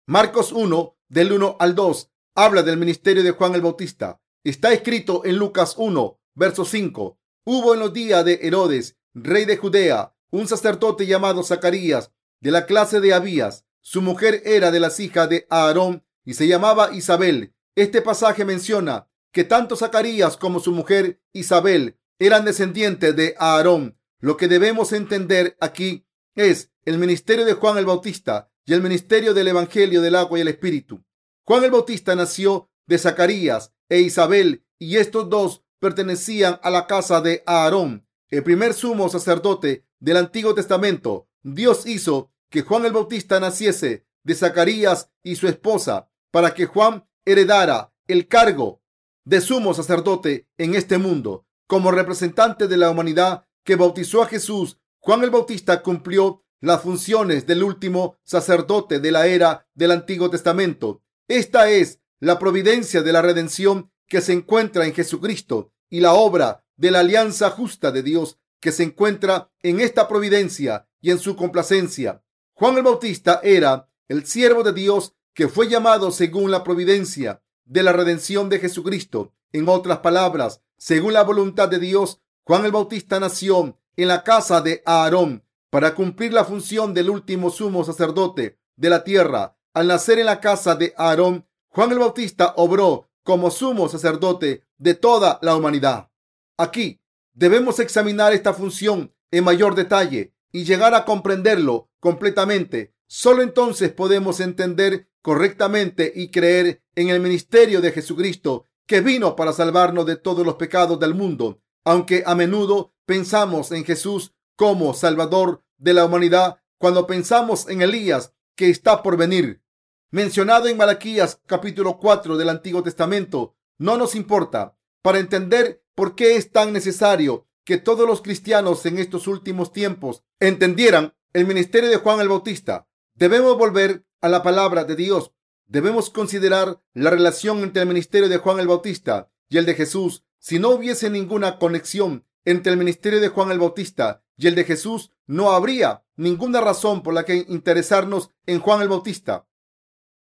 Marcos 0.07 0.53
1, 0.53 0.97
del 1.11 1.33
1 1.33 1.57
al 1.61 1.75
2, 1.75 2.13
habla 2.35 2.63
del 2.63 2.79
ministerio 2.79 3.23
de 3.23 3.33
Juan 3.33 3.55
el 3.55 3.61
Bautista. 3.61 4.23
Está 4.43 4.73
escrito 4.73 5.27
en 5.27 5.37
Lucas 5.37 5.75
1, 5.77 6.19
verso 6.35 6.65
5. 6.65 7.19
Hubo 7.45 7.75
en 7.75 7.81
los 7.81 7.93
días 7.93 8.25
de 8.25 8.41
Herodes, 8.43 8.97
rey 9.13 9.45
de 9.45 9.59
Judea, 9.59 10.15
un 10.31 10.49
sacerdote 10.49 11.07
llamado 11.07 11.43
Zacarías, 11.43 12.11
de 12.43 12.51
la 12.51 12.67
clase 12.67 13.01
de 13.01 13.15
Abías. 13.15 13.65
Su 13.81 14.03
mujer 14.03 14.43
era 14.45 14.71
de 14.71 14.81
las 14.81 15.01
hijas 15.01 15.31
de 15.31 15.47
Aarón 15.49 16.05
y 16.25 16.35
se 16.35 16.49
llamaba 16.49 16.93
Isabel. 16.93 17.55
Este 17.77 18.03
pasaje 18.03 18.45
menciona 18.45 19.09
que 19.33 19.45
tanto 19.45 19.77
Zacarías 19.77 20.37
como 20.37 20.61
su 20.61 20.73
mujer 20.73 21.23
Isabel 21.33 21.99
eran 22.19 22.45
descendientes 22.45 23.17
de 23.17 23.35
Aarón. 23.39 23.97
Lo 24.19 24.37
que 24.37 24.49
debemos 24.49 24.93
entender 24.93 25.57
aquí 25.61 26.05
es 26.35 26.71
el 26.85 26.99
ministerio 26.99 27.45
de 27.45 27.55
Juan 27.55 27.79
el 27.79 27.87
Bautista 27.87 28.51
y 28.65 28.75
el 28.75 28.83
ministerio 28.83 29.35
del 29.35 29.49
Evangelio 29.49 30.03
del 30.03 30.17
agua 30.17 30.39
y 30.39 30.43
el 30.43 30.49
Espíritu. 30.49 31.03
Juan 31.45 31.63
el 31.65 31.71
Bautista 31.71 32.15
nació 32.17 32.71
de 32.87 32.99
Zacarías 32.99 33.73
e 33.89 34.01
Isabel 34.01 34.65
y 34.79 34.97
estos 34.97 35.31
dos 35.31 35.65
pertenecían 35.79 36.59
a 36.63 36.71
la 36.71 36.87
casa 36.89 37.21
de 37.21 37.43
Aarón, 37.47 38.07
el 38.31 38.43
primer 38.43 38.75
sumo 38.75 39.09
sacerdote 39.09 39.85
del 40.01 40.17
Antiguo 40.17 40.55
Testamento. 40.55 41.29
Dios 41.43 41.87
hizo 41.87 42.32
que 42.53 42.63
Juan 42.63 42.85
el 42.85 42.93
Bautista 42.93 43.41
naciese 43.41 44.07
de 44.23 44.35
Zacarías 44.37 45.11
y 45.25 45.35
su 45.35 45.49
esposa 45.49 46.09
para 46.31 46.55
que 46.55 46.67
Juan 46.67 47.05
heredara 47.25 47.93
el 48.07 48.29
cargo 48.29 48.83
de 49.25 49.41
sumo 49.41 49.75
sacerdote 49.75 50.49
en 50.59 50.75
este 50.75 50.99
mundo 50.99 51.47
como 51.67 51.91
representante 51.91 52.69
de 52.69 52.77
la 52.77 52.91
humanidad 52.91 53.47
que 53.65 53.77
bautizó 53.77 54.23
a 54.23 54.27
Jesús 54.27 54.79
Juan 55.01 55.25
el 55.25 55.31
Bautista 55.31 55.83
cumplió 55.83 56.45
las 56.61 56.83
funciones 56.83 57.45
del 57.47 57.65
último 57.65 58.19
sacerdote 58.23 59.01
de 59.01 59.11
la 59.11 59.27
era 59.27 59.67
del 59.75 59.91
Antiguo 59.91 60.31
Testamento. 60.31 61.03
Esta 61.27 61.69
es 61.71 62.01
la 62.21 62.39
providencia 62.39 63.03
de 63.03 63.13
la 63.13 63.21
redención 63.21 63.91
que 64.07 64.21
se 64.21 64.33
encuentra 64.33 64.87
en 64.87 64.95
Jesucristo 64.95 65.73
y 65.91 66.01
la 66.01 66.13
obra 66.13 66.65
de 66.77 66.93
la 66.93 67.01
alianza 67.01 67.51
justa 67.51 67.91
de 67.91 68.05
Dios 68.05 68.39
que 68.61 68.71
se 68.71 68.85
encuentra 68.85 69.51
en 69.63 69.81
esta 69.81 70.07
providencia 70.07 70.87
y 71.01 71.11
en 71.11 71.19
su 71.19 71.35
complacencia. 71.35 72.22
Juan 72.55 72.77
el 72.77 72.83
Bautista 72.83 73.41
era 73.43 73.89
el 74.09 74.27
siervo 74.27 74.63
de 74.63 74.73
Dios 74.73 75.15
que 75.35 75.49
fue 75.49 75.69
llamado 75.69 76.11
según 76.11 76.51
la 76.51 76.63
providencia 76.63 77.43
de 77.65 77.83
la 77.83 77.93
redención 77.93 78.49
de 78.49 78.59
Jesucristo. 78.59 79.33
En 79.53 79.69
otras 79.69 79.99
palabras, 79.99 80.61
según 80.77 81.15
la 81.15 81.23
voluntad 81.23 81.69
de 81.69 81.79
Dios, 81.79 82.21
Juan 82.45 82.65
el 82.65 82.73
Bautista 82.73 83.19
nació 83.19 83.79
en 83.97 84.09
la 84.09 84.23
casa 84.23 84.61
de 84.61 84.83
Aarón 84.85 85.45
para 85.71 85.95
cumplir 85.95 86.33
la 86.33 86.45
función 86.45 86.93
del 86.93 87.09
último 87.09 87.51
sumo 87.51 87.85
sacerdote 87.85 88.59
de 88.77 88.91
la 88.91 89.05
tierra. 89.05 89.57
Al 89.73 89.87
nacer 89.87 90.19
en 90.19 90.27
la 90.27 90.41
casa 90.41 90.75
de 90.75 90.93
Aarón, 90.97 91.47
Juan 91.69 91.91
el 91.93 91.99
Bautista 91.99 92.53
obró 92.57 93.09
como 93.23 93.51
sumo 93.51 93.89
sacerdote 93.89 94.67
de 94.77 94.95
toda 94.95 95.39
la 95.43 95.57
humanidad. 95.57 96.11
Aquí 96.59 97.01
debemos 97.33 97.79
examinar 97.79 98.33
esta 98.33 98.53
función 98.53 99.15
en 99.31 99.45
mayor 99.45 99.75
detalle 99.75 100.32
y 100.53 100.65
llegar 100.65 100.95
a 100.95 101.05
comprenderlo 101.05 101.91
completamente. 101.99 102.95
Solo 103.07 103.43
entonces 103.43 103.93
podemos 103.93 104.41
entender 104.41 105.09
correctamente 105.23 106.13
y 106.15 106.31
creer 106.31 106.83
en 106.95 107.09
el 107.09 107.21
ministerio 107.21 107.81
de 107.81 107.93
Jesucristo 107.93 108.67
que 108.87 109.01
vino 109.01 109.35
para 109.37 109.53
salvarnos 109.53 110.07
de 110.07 110.17
todos 110.17 110.45
los 110.45 110.57
pecados 110.57 111.01
del 111.01 111.15
mundo. 111.15 111.63
Aunque 111.85 112.23
a 112.27 112.35
menudo 112.35 112.95
pensamos 113.07 113.73
en 113.73 113.85
Jesús 113.85 114.35
como 114.57 114.95
Salvador 114.95 115.65
de 115.79 115.95
la 115.95 116.05
humanidad 116.05 116.59
cuando 116.79 117.07
pensamos 117.07 117.69
en 117.69 117.83
Elías 117.83 118.35
que 118.55 118.69
está 118.69 119.03
por 119.03 119.17
venir, 119.17 119.63
mencionado 120.11 120.69
en 120.69 120.77
Malaquías 120.77 121.41
capítulo 121.47 121.99
4 121.99 122.37
del 122.37 122.49
Antiguo 122.49 122.83
Testamento, 122.83 123.57
no 123.79 123.97
nos 123.97 124.15
importa. 124.15 124.77
Para 125.01 125.19
entender 125.19 125.83
por 125.95 126.15
qué 126.15 126.37
es 126.37 126.53
tan 126.53 126.73
necesario 126.73 127.49
que 127.65 127.79
todos 127.79 128.07
los 128.07 128.23
cristianos 128.23 128.85
en 128.87 128.99
estos 128.99 129.27
últimos 129.27 129.73
tiempos 129.73 130.25
entendieran 130.41 131.15
el 131.33 131.47
ministerio 131.47 131.91
de 131.91 131.97
Juan 131.97 132.21
el 132.21 132.29
Bautista, 132.29 132.89
debemos 133.15 133.57
volver 133.57 134.05
a 134.21 134.29
la 134.29 134.43
palabra 134.43 134.85
de 134.85 134.97
Dios. 134.97 135.33
Debemos 135.67 136.11
considerar 136.11 136.83
la 136.93 137.11
relación 137.11 137.61
entre 137.61 137.83
el 137.83 137.89
ministerio 137.89 138.29
de 138.29 138.39
Juan 138.39 138.61
el 138.61 138.69
Bautista 138.69 139.31
y 139.49 139.59
el 139.59 139.67
de 139.67 139.75
Jesús. 139.75 140.25
Si 140.39 140.59
no 140.59 140.71
hubiese 140.71 141.09
ninguna 141.09 141.59
conexión 141.59 142.27
entre 142.45 142.73
el 142.73 142.79
ministerio 142.79 143.21
de 143.21 143.29
Juan 143.29 143.51
el 143.51 143.59
Bautista 143.59 144.23
y 144.37 144.49
el 144.49 144.55
de 144.55 144.65
Jesús, 144.65 145.13
no 145.27 145.53
habría 145.53 146.05
ninguna 146.17 146.61
razón 146.61 147.03
por 147.03 147.15
la 147.15 147.25
que 147.25 147.47
interesarnos 147.49 148.31
en 148.47 148.61
Juan 148.61 148.83
el 148.83 148.89
Bautista. 148.89 149.47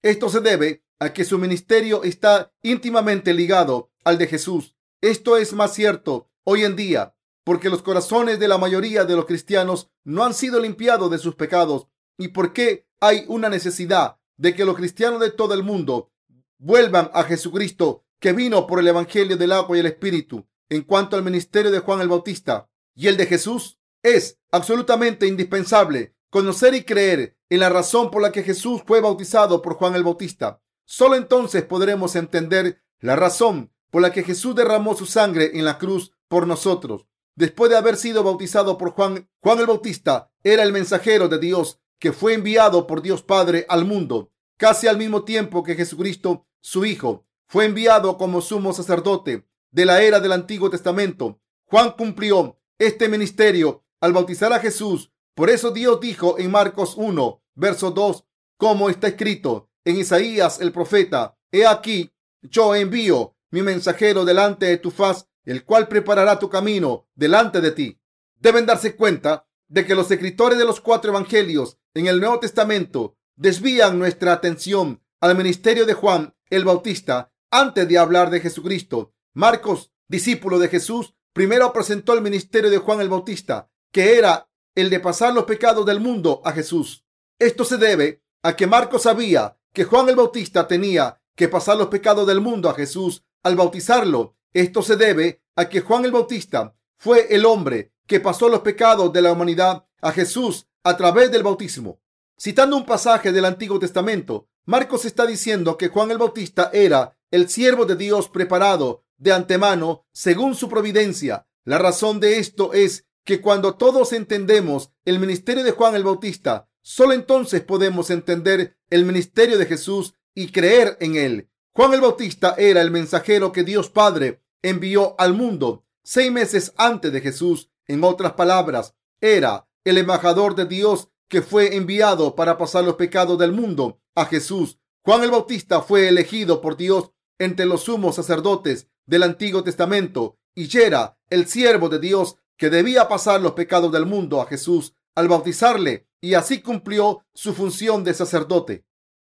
Esto 0.02 0.30
se 0.30 0.40
debe 0.40 0.84
a 1.00 1.13
que 1.13 1.25
su 1.25 1.38
ministerio 1.40 2.04
está 2.04 2.54
íntimamente 2.62 3.34
ligado 3.34 3.92
al 4.04 4.18
de 4.18 4.28
Jesús. 4.28 4.75
Esto 5.02 5.38
es 5.38 5.54
más 5.54 5.74
cierto 5.74 6.30
hoy 6.44 6.63
en 6.63 6.75
día 6.75 7.16
porque 7.44 7.70
los 7.70 7.82
corazones 7.82 8.40
de 8.40 8.48
la 8.48 8.58
mayoría 8.58 9.06
de 9.06 9.16
los 9.16 9.26
cristianos 9.26 9.90
no 10.04 10.24
han 10.24 10.34
sido 10.34 10.60
limpiados 10.60 11.12
de 11.12 11.18
sus 11.18 11.36
pecados 11.36 11.88
y 12.18 12.30
porque 12.30 12.88
hay 13.00 13.26
una 13.28 13.50
necesidad 13.50 14.18
de 14.38 14.56
que 14.56 14.66
los 14.66 14.76
cristianos 14.76 15.20
de 15.20 15.32
todo 15.32 15.54
el 15.54 15.64
mundo 15.64 16.12
vuelvan 16.58 17.12
a 17.14 17.24
Jesucristo 17.24 18.06
que 18.20 18.34
vino 18.34 18.66
por 18.68 18.80
el 18.80 18.88
Evangelio 18.88 19.36
del 19.36 19.52
agua 19.52 19.76
y 19.76 19.82
el 19.82 19.86
Espíritu. 19.86 20.48
En 20.70 20.84
cuanto 20.84 21.18
al 21.18 21.24
ministerio 21.24 21.72
de 21.72 21.80
Juan 21.80 22.00
el 22.00 22.08
Bautista 22.08 22.70
y 22.96 23.08
el 23.08 23.18
de 23.18 23.26
Jesús, 23.26 23.80
es 24.02 24.40
absolutamente 24.52 25.28
indispensable 25.28 26.16
conocer 26.30 26.74
y 26.74 26.84
creer 26.84 27.38
en 27.50 27.60
la 27.60 27.70
razón 27.70 28.10
por 28.10 28.22
la 28.22 28.32
que 28.32 28.44
Jesús 28.44 28.82
fue 28.86 29.02
bautizado 29.02 29.62
por 29.62 29.76
Juan 29.76 29.96
el 29.96 30.04
Bautista. 30.04 30.62
Solo 30.86 31.16
entonces 31.16 31.64
podremos 31.64 32.16
entender 32.16 32.82
la 33.00 33.16
razón 33.16 33.72
por 33.92 34.02
la 34.02 34.12
que 34.12 34.24
Jesús 34.24 34.56
derramó 34.56 34.96
su 34.96 35.06
sangre 35.06 35.52
en 35.54 35.66
la 35.66 35.78
cruz 35.78 36.14
por 36.28 36.48
nosotros. 36.48 37.06
Después 37.36 37.72
de 37.72 37.78
haber 37.78 37.98
sido 37.98 38.24
bautizado 38.24 38.78
por 38.78 38.92
Juan, 38.92 39.30
Juan 39.42 39.60
el 39.60 39.66
Bautista 39.66 40.32
era 40.44 40.63
el 40.63 40.72
mensajero 40.72 41.28
de 41.28 41.40
Dios 41.40 41.80
que 42.00 42.12
fue 42.12 42.34
enviado 42.34 42.86
por 42.86 43.02
Dios 43.02 43.24
Padre 43.24 43.66
al 43.70 43.86
mundo, 43.86 44.32
casi 44.58 44.88
al 44.88 44.98
mismo 44.98 45.24
tiempo 45.24 45.63
que 45.63 45.75
Jesucristo, 45.75 46.46
su 46.60 46.86
Hijo, 46.86 47.25
fue 47.48 47.66
enviado 47.66 48.18
como 48.18 48.42
sumo 48.42 48.74
sacerdote 48.74 49.48
de 49.72 49.86
la 49.86 50.02
era 50.02 50.20
del 50.20 50.34
Antiguo 50.34 50.70
Testamento. 50.70 51.40
Juan 51.66 51.92
cumplió 51.92 52.60
este 52.78 53.10
ministerio 53.10 53.84
al 54.02 54.13
bautizar 54.13 54.54
a 54.54 54.60
Jesús. 54.60 55.12
Por 55.34 55.50
eso 55.50 55.72
Dios 55.72 56.00
dijo 56.00 56.38
en 56.38 56.52
Marcos 56.52 56.96
1, 56.98 57.42
verso 57.56 57.92
2, 57.92 58.25
como 58.58 58.90
está 58.90 59.08
escrito 59.08 59.70
en 59.86 59.98
Isaías 59.98 60.62
el 60.62 60.72
profeta, 60.72 61.38
He 61.52 61.66
aquí, 61.66 62.12
yo 62.42 62.75
envío 62.75 63.36
mi 63.52 63.62
mensajero 63.62 64.25
delante 64.25 64.66
de 64.66 64.78
tu 64.78 64.92
faz, 64.92 65.28
el 65.46 65.66
cual 65.66 65.88
preparará 65.88 66.40
tu 66.40 66.50
camino 66.50 67.08
delante 67.16 67.62
de 67.62 67.72
ti. 67.72 68.00
Deben 68.40 68.66
darse 68.66 68.96
cuenta 68.96 69.48
de 69.68 69.86
que 69.86 69.96
los 69.96 70.10
escritores 70.12 70.58
de 70.58 70.66
los 70.66 70.82
cuatro 70.82 71.12
evangelios 71.12 71.78
en 71.94 72.08
el 72.08 72.20
Nuevo 72.20 72.40
Testamento 72.40 73.18
desvían 73.36 73.98
nuestra 74.00 74.34
atención 74.34 75.02
al 75.20 75.38
ministerio 75.38 75.86
de 75.86 75.94
Juan 75.94 76.36
el 76.50 76.66
Bautista 76.66 77.32
antes 77.50 77.88
de 77.88 77.98
hablar 77.98 78.30
de 78.30 78.40
Jesucristo. 78.40 79.14
Marcos, 79.34 79.92
discípulo 80.08 80.60
de 80.60 80.70
Jesús, 80.70 81.16
primero 81.34 81.74
presentó 81.74 82.14
el 82.14 82.22
ministerio 82.22 82.70
de 82.70 82.78
Juan 82.78 83.02
el 83.02 83.10
Bautista, 83.10 83.72
que 83.92 84.18
era 84.18 84.50
el 84.76 84.90
de 84.90 85.00
pasar 85.00 85.34
los 85.34 85.46
pecados 85.46 85.86
del 85.86 86.00
mundo 86.00 86.42
a 86.46 86.52
Jesús. 86.52 87.06
Esto 87.40 87.64
se 87.64 87.78
debe 87.78 88.24
a 88.42 88.56
que 88.56 88.68
Marcos 88.68 89.04
sabía 89.04 89.58
que 89.72 89.84
Juan 89.84 90.10
el 90.10 90.16
Bautista 90.16 90.68
tenía 90.68 91.22
que 91.36 91.48
pasar 91.48 91.78
los 91.78 91.88
pecados 91.88 92.28
del 92.28 92.42
mundo 92.42 92.70
a 92.70 92.76
Jesús 92.76 93.24
al 93.42 93.56
bautizarlo. 93.56 94.36
Esto 94.54 94.84
se 94.84 94.96
debe 94.96 95.42
a 95.56 95.68
que 95.68 95.82
Juan 95.82 96.06
el 96.06 96.12
Bautista 96.12 96.76
fue 96.98 97.34
el 97.36 97.46
hombre 97.46 97.94
que 98.06 98.20
pasó 98.20 98.50
los 98.50 98.62
pecados 98.62 99.12
de 99.12 99.22
la 99.22 99.32
humanidad 99.32 99.86
a 100.02 100.12
Jesús 100.12 100.68
a 100.84 100.96
través 100.96 101.32
del 101.32 101.44
bautismo. 101.44 102.00
Citando 102.40 102.78
un 102.78 102.86
pasaje 102.86 103.32
del 103.32 103.46
Antiguo 103.46 103.80
Testamento, 103.80 104.48
Marcos 104.66 105.06
está 105.06 105.26
diciendo 105.26 105.78
que 105.78 105.88
Juan 105.88 106.12
el 106.12 106.18
Bautista 106.18 106.70
era 106.74 107.18
el 107.32 107.50
siervo 107.50 107.86
de 107.86 107.96
Dios 107.96 108.30
preparado 108.30 109.04
de 109.18 109.32
antemano 109.32 110.06
según 110.12 110.56
su 110.56 110.70
providencia. 110.70 111.48
La 111.64 111.78
razón 111.78 112.20
de 112.20 112.38
esto 112.40 112.74
es 112.74 113.06
que 113.24 113.42
cuando 113.42 113.76
todos 113.76 114.14
entendemos 114.14 114.92
el 115.06 115.20
ministerio 115.20 115.64
de 115.64 115.72
Juan 115.72 115.96
el 115.96 116.04
Bautista, 116.04 116.70
solo 116.82 117.14
entonces 117.14 117.62
podemos 117.62 118.10
entender 118.10 118.78
el 118.90 119.06
ministerio 119.06 119.58
de 119.58 119.66
Jesús 119.66 120.14
y 120.36 120.52
creer 120.52 120.98
en 121.00 121.16
él. 121.16 121.50
Juan 121.72 121.94
el 121.94 122.02
Bautista 122.02 122.54
era 122.58 122.82
el 122.82 122.92
mensajero 122.92 123.52
que 123.52 123.64
Dios 123.64 123.90
Padre 123.90 124.43
envió 124.63 125.15
al 125.20 125.34
mundo 125.34 125.86
seis 126.03 126.32
meses 126.32 126.74
antes 126.77 127.13
de 127.13 127.22
Jesús. 127.22 127.70
En 127.86 128.03
otras 128.03 128.34
palabras, 128.34 128.96
era 129.22 129.67
el 129.84 129.98
embajador 129.98 130.55
de 130.55 130.65
Dios 130.65 131.10
que 131.27 131.41
fue 131.41 131.75
enviado 131.75 132.36
para 132.36 132.58
pasar 132.58 132.84
los 132.84 132.96
pecados 132.96 133.38
del 133.38 133.51
mundo 133.51 134.00
a 134.15 134.25
Jesús. 134.25 134.79
Juan 135.03 135.24
el 135.24 135.32
Bautista 135.32 135.82
fue 135.82 136.08
elegido 136.08 136.62
por 136.62 136.77
Dios 136.77 137.12
entre 137.39 137.65
los 137.65 137.84
sumos 137.84 138.15
sacerdotes 138.15 138.88
del 139.05 139.24
Antiguo 139.24 139.63
Testamento 139.63 140.38
y 140.55 140.77
era 140.77 141.17
el 141.29 141.48
siervo 141.48 141.89
de 141.89 142.00
Dios 142.00 142.38
que 142.58 142.70
debía 142.70 143.08
pasar 143.08 143.41
los 143.41 143.53
pecados 143.53 143.91
del 143.91 144.05
mundo 144.05 144.41
a 144.41 144.46
Jesús 144.46 144.96
al 145.15 145.27
bautizarle 145.27 146.08
y 146.22 146.36
así 146.36 146.62
cumplió 146.62 147.25
su 147.34 147.53
función 147.53 148.03
de 148.03 148.13
sacerdote. 148.13 148.86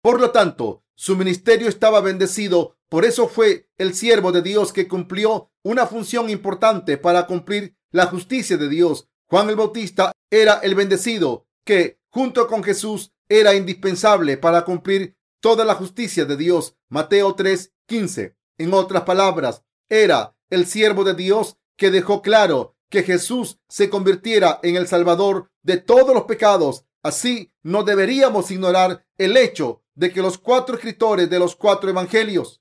Por 0.03 0.21
lo 0.21 0.31
tanto, 0.31 0.83
su 0.95 1.17
ministerio 1.17 1.69
estaba 1.69 2.01
bendecido, 2.01 2.77
por 2.91 3.05
eso 3.05 3.29
fue 3.29 3.69
el 3.79 3.95
siervo 3.95 4.33
de 4.33 4.43
Dios 4.43 4.73
que 4.73 4.89
cumplió 4.89 5.53
una 5.63 5.87
función 5.87 6.29
importante 6.29 6.99
para 6.99 7.29
cumplir 7.29 7.77
la 7.93 8.07
justicia 8.07 8.57
de 8.57 8.69
Dios. 8.69 9.09
Juan 9.29 9.49
el 9.49 9.55
Bautista 9.55 10.11
era 10.29 10.55
el 10.55 10.75
bendecido 10.75 11.47
que, 11.65 12.01
junto 12.11 12.49
con 12.49 12.65
Jesús, 12.65 13.13
era 13.29 13.55
indispensable 13.55 14.39
para 14.39 14.65
cumplir 14.65 15.17
toda 15.41 15.65
la 15.65 15.77
justicia 15.77 16.25
de 16.25 16.37
Dios. 16.37 16.75
Mateo 16.89 17.37
3:15. 17.37 18.35
En 18.59 18.75
otras 18.75 19.05
palabras, 19.05 19.63
era 19.89 20.37
el 20.51 20.67
siervo 20.67 21.05
de 21.05 21.15
Dios 21.15 21.59
que 21.77 21.93
dejó 21.93 22.23
claro 22.23 22.75
que 22.91 23.05
Jesús 23.05 23.61
se 23.69 23.89
convirtiera 23.89 24.59
en 24.65 24.75
el 24.75 24.89
Salvador 24.89 25.49
de 25.63 25.77
todos 25.77 26.13
los 26.13 26.25
pecados. 26.25 26.87
Así 27.05 27.53
no 27.63 27.85
deberíamos 27.85 28.51
ignorar 28.51 29.07
el 29.17 29.37
hecho 29.37 29.85
de 29.95 30.13
que 30.13 30.23
los 30.23 30.39
cuatro 30.39 30.75
escritores 30.75 31.31
de 31.31 31.39
los 31.39 31.55
cuatro 31.55 31.89
evangelios 31.89 32.60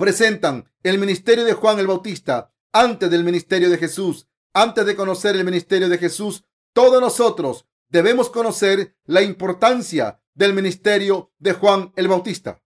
presentan 0.00 0.64
el 0.82 0.98
ministerio 0.98 1.44
de 1.44 1.52
Juan 1.52 1.78
el 1.78 1.86
Bautista 1.86 2.54
antes 2.72 3.10
del 3.10 3.22
ministerio 3.22 3.68
de 3.68 3.76
Jesús. 3.76 4.28
Antes 4.54 4.86
de 4.86 4.96
conocer 4.96 5.36
el 5.36 5.44
ministerio 5.44 5.90
de 5.90 5.98
Jesús, 5.98 6.42
todos 6.72 7.02
nosotros 7.02 7.66
debemos 7.90 8.30
conocer 8.30 8.96
la 9.04 9.20
importancia 9.20 10.22
del 10.34 10.54
ministerio 10.54 11.32
de 11.38 11.52
Juan 11.52 11.92
el 11.96 12.08
Bautista. 12.08 12.62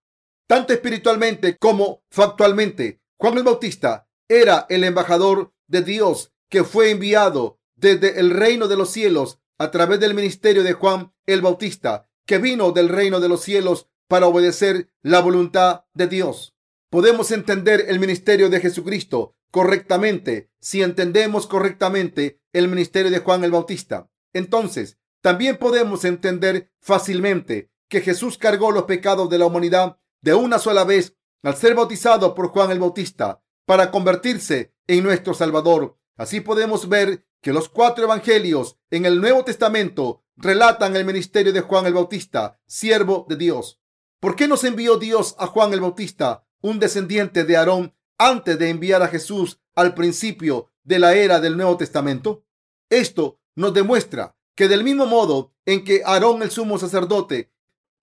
Tanto 0.46 0.72
espiritualmente 0.72 1.56
como 1.58 2.04
factualmente, 2.08 3.02
Juan 3.18 3.36
el 3.36 3.42
Bautista 3.42 4.08
era 4.28 4.66
el 4.68 4.84
embajador 4.84 5.52
de 5.66 5.82
Dios 5.82 6.32
que 6.48 6.62
fue 6.62 6.92
enviado 6.92 7.58
desde 7.74 8.20
el 8.20 8.30
reino 8.30 8.68
de 8.68 8.76
los 8.76 8.90
cielos 8.90 9.40
a 9.58 9.72
través 9.72 9.98
del 9.98 10.14
ministerio 10.14 10.62
de 10.62 10.74
Juan 10.74 11.12
el 11.26 11.42
Bautista, 11.42 12.08
que 12.26 12.38
vino 12.38 12.70
del 12.70 12.88
reino 12.88 13.18
de 13.18 13.28
los 13.28 13.42
cielos 13.42 13.88
para 14.06 14.28
obedecer 14.28 14.88
la 15.02 15.18
voluntad 15.18 15.84
de 15.94 16.06
Dios. 16.06 16.53
Podemos 16.94 17.32
entender 17.32 17.86
el 17.88 17.98
ministerio 17.98 18.48
de 18.50 18.60
Jesucristo 18.60 19.34
correctamente 19.50 20.52
si 20.60 20.80
entendemos 20.80 21.48
correctamente 21.48 22.40
el 22.52 22.68
ministerio 22.68 23.10
de 23.10 23.18
Juan 23.18 23.42
el 23.42 23.50
Bautista. 23.50 24.08
Entonces, 24.32 24.96
también 25.20 25.56
podemos 25.56 26.04
entender 26.04 26.70
fácilmente 26.78 27.72
que 27.88 28.00
Jesús 28.00 28.38
cargó 28.38 28.70
los 28.70 28.84
pecados 28.84 29.28
de 29.28 29.38
la 29.38 29.46
humanidad 29.46 29.98
de 30.20 30.34
una 30.34 30.60
sola 30.60 30.84
vez 30.84 31.16
al 31.42 31.56
ser 31.56 31.74
bautizado 31.74 32.32
por 32.32 32.50
Juan 32.50 32.70
el 32.70 32.78
Bautista 32.78 33.42
para 33.66 33.90
convertirse 33.90 34.72
en 34.86 35.02
nuestro 35.02 35.34
Salvador. 35.34 35.98
Así 36.16 36.40
podemos 36.42 36.88
ver 36.88 37.26
que 37.42 37.52
los 37.52 37.68
cuatro 37.68 38.04
evangelios 38.04 38.78
en 38.92 39.04
el 39.04 39.20
Nuevo 39.20 39.44
Testamento 39.44 40.22
relatan 40.36 40.94
el 40.94 41.04
ministerio 41.04 41.52
de 41.52 41.60
Juan 41.60 41.86
el 41.86 41.94
Bautista, 41.94 42.60
siervo 42.66 43.26
de 43.28 43.34
Dios. 43.34 43.80
¿Por 44.20 44.36
qué 44.36 44.46
nos 44.46 44.62
envió 44.62 44.96
Dios 44.96 45.34
a 45.40 45.48
Juan 45.48 45.72
el 45.72 45.80
Bautista, 45.80 46.43
un 46.64 46.78
descendiente 46.78 47.44
de 47.44 47.58
Aarón, 47.58 47.94
antes 48.16 48.58
de 48.58 48.70
enviar 48.70 49.02
a 49.02 49.08
Jesús 49.08 49.60
al 49.74 49.92
principio 49.92 50.70
de 50.82 50.98
la 50.98 51.14
era 51.14 51.38
del 51.38 51.58
Nuevo 51.58 51.76
Testamento? 51.76 52.46
Esto 52.88 53.38
nos 53.54 53.74
demuestra 53.74 54.34
que 54.56 54.66
del 54.66 54.82
mismo 54.82 55.04
modo 55.04 55.52
en 55.66 55.84
que 55.84 56.00
Aarón 56.06 56.42
el 56.42 56.50
sumo 56.50 56.78
sacerdote, 56.78 57.52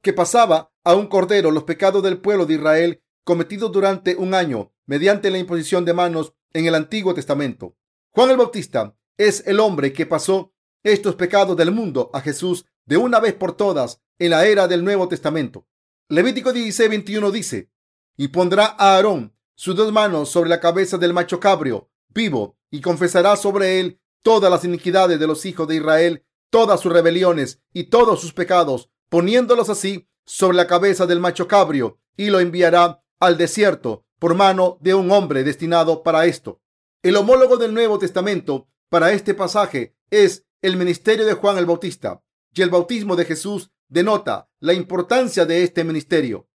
que 0.04 0.14
pasaba 0.14 0.72
a 0.84 0.94
un 0.94 1.08
cordero 1.08 1.50
los 1.50 1.64
pecados 1.64 2.04
del 2.04 2.20
pueblo 2.20 2.46
de 2.46 2.54
Israel 2.54 3.04
cometidos 3.24 3.72
durante 3.72 4.16
un 4.16 4.36
año 4.36 4.72
mediante 4.86 5.32
la 5.32 5.40
imposición 5.40 5.84
de 5.84 5.94
manos 5.94 6.36
en 6.54 6.68
el 6.68 6.76
Antiguo 6.76 7.16
Testamento. 7.16 7.76
Juan 8.12 8.30
el 8.30 8.38
Bautista 8.38 8.96
es 9.18 9.42
el 9.48 9.60
hombre 9.60 9.92
que 9.92 10.06
pasó 10.06 10.54
estos 10.84 11.16
pecados 11.16 11.58
del 11.58 11.72
mundo 11.72 12.12
a 12.14 12.22
Jesús 12.22 12.68
de 12.86 12.98
una 12.98 13.20
vez 13.20 13.34
por 13.34 13.58
todas 13.58 14.04
en 14.20 14.30
la 14.30 14.46
era 14.46 14.68
del 14.68 14.84
Nuevo 14.84 15.08
Testamento. 15.08 15.66
Levítico 16.10 16.54
16, 16.54 16.90
21 16.90 17.32
dice, 17.32 17.71
y 18.18 18.30
pondrá 18.30 18.76
a 18.78 18.96
Aarón 18.96 19.36
sus 19.56 19.76
dos 19.76 19.92
manos 19.92 20.30
sobre 20.30 20.50
la 20.50 20.60
cabeza 20.60 20.98
del 20.98 21.14
macho 21.14 21.40
cabrio 21.40 21.92
vivo 22.14 22.58
y 22.70 22.82
confesará 22.82 23.36
sobre 23.36 23.80
él 23.80 24.00
todas 24.22 24.52
las 24.52 24.64
iniquidades 24.64 25.20
de 25.20 25.28
los 25.28 25.46
hijos 25.46 25.68
de 25.68 25.76
Israel, 25.76 26.26
todas 26.50 26.80
sus 26.80 26.92
rebeliones 26.92 27.62
y 27.74 27.86
todos 27.86 28.22
sus 28.22 28.34
pecados, 28.34 28.90
poniéndolos 29.10 29.70
así 29.70 30.08
sobre 30.26 30.58
la 30.58 30.68
cabeza 30.68 31.06
del 31.06 31.20
macho 31.20 31.48
cabrio 31.48 32.00
y 32.16 32.30
lo 32.30 32.40
enviará 32.40 33.04
al 33.20 33.38
desierto 33.38 34.06
por 34.20 34.36
mano 34.36 34.78
de 34.82 34.94
un 34.94 35.12
hombre 35.12 35.44
destinado 35.44 36.04
para 36.04 36.26
esto. 36.26 36.62
El 37.02 37.16
homólogo 37.16 37.58
del 37.58 37.74
Nuevo 37.74 37.98
Testamento 37.98 38.68
para 38.90 39.12
este 39.12 39.34
pasaje 39.34 39.96
es 40.12 40.46
el 40.62 40.78
ministerio 40.78 41.26
de 41.26 41.34
Juan 41.34 41.58
el 41.58 41.66
Bautista 41.66 42.22
y 42.54 42.62
el 42.62 42.70
bautismo 42.70 43.16
de 43.16 43.26
Jesús 43.26 43.72
denota 43.88 44.50
la 44.60 44.74
importancia 44.74 45.46
de 45.46 45.64
este 45.64 45.84
ministerio. 45.84 46.48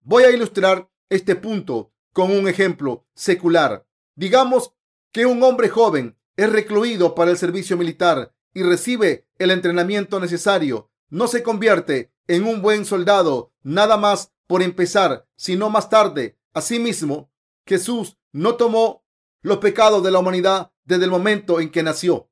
Voy 0.00 0.24
a 0.24 0.30
ilustrar 0.30 0.90
este 1.12 1.36
punto 1.36 1.92
con 2.12 2.30
un 2.30 2.48
ejemplo 2.48 3.06
secular. 3.14 3.86
Digamos 4.14 4.74
que 5.12 5.26
un 5.26 5.42
hombre 5.42 5.68
joven 5.68 6.16
es 6.36 6.50
recluido 6.50 7.14
para 7.14 7.30
el 7.30 7.36
servicio 7.36 7.76
militar 7.76 8.34
y 8.54 8.62
recibe 8.62 9.28
el 9.38 9.50
entrenamiento 9.50 10.20
necesario. 10.20 10.90
No 11.10 11.28
se 11.28 11.42
convierte 11.42 12.12
en 12.28 12.44
un 12.44 12.62
buen 12.62 12.86
soldado 12.86 13.52
nada 13.62 13.98
más 13.98 14.32
por 14.46 14.62
empezar, 14.62 15.26
sino 15.36 15.68
más 15.68 15.90
tarde. 15.90 16.38
Asimismo, 16.54 17.30
Jesús 17.66 18.16
no 18.32 18.54
tomó 18.54 19.04
los 19.42 19.58
pecados 19.58 20.02
de 20.02 20.10
la 20.10 20.18
humanidad 20.18 20.72
desde 20.84 21.04
el 21.04 21.10
momento 21.10 21.60
en 21.60 21.70
que 21.70 21.82
nació, 21.82 22.30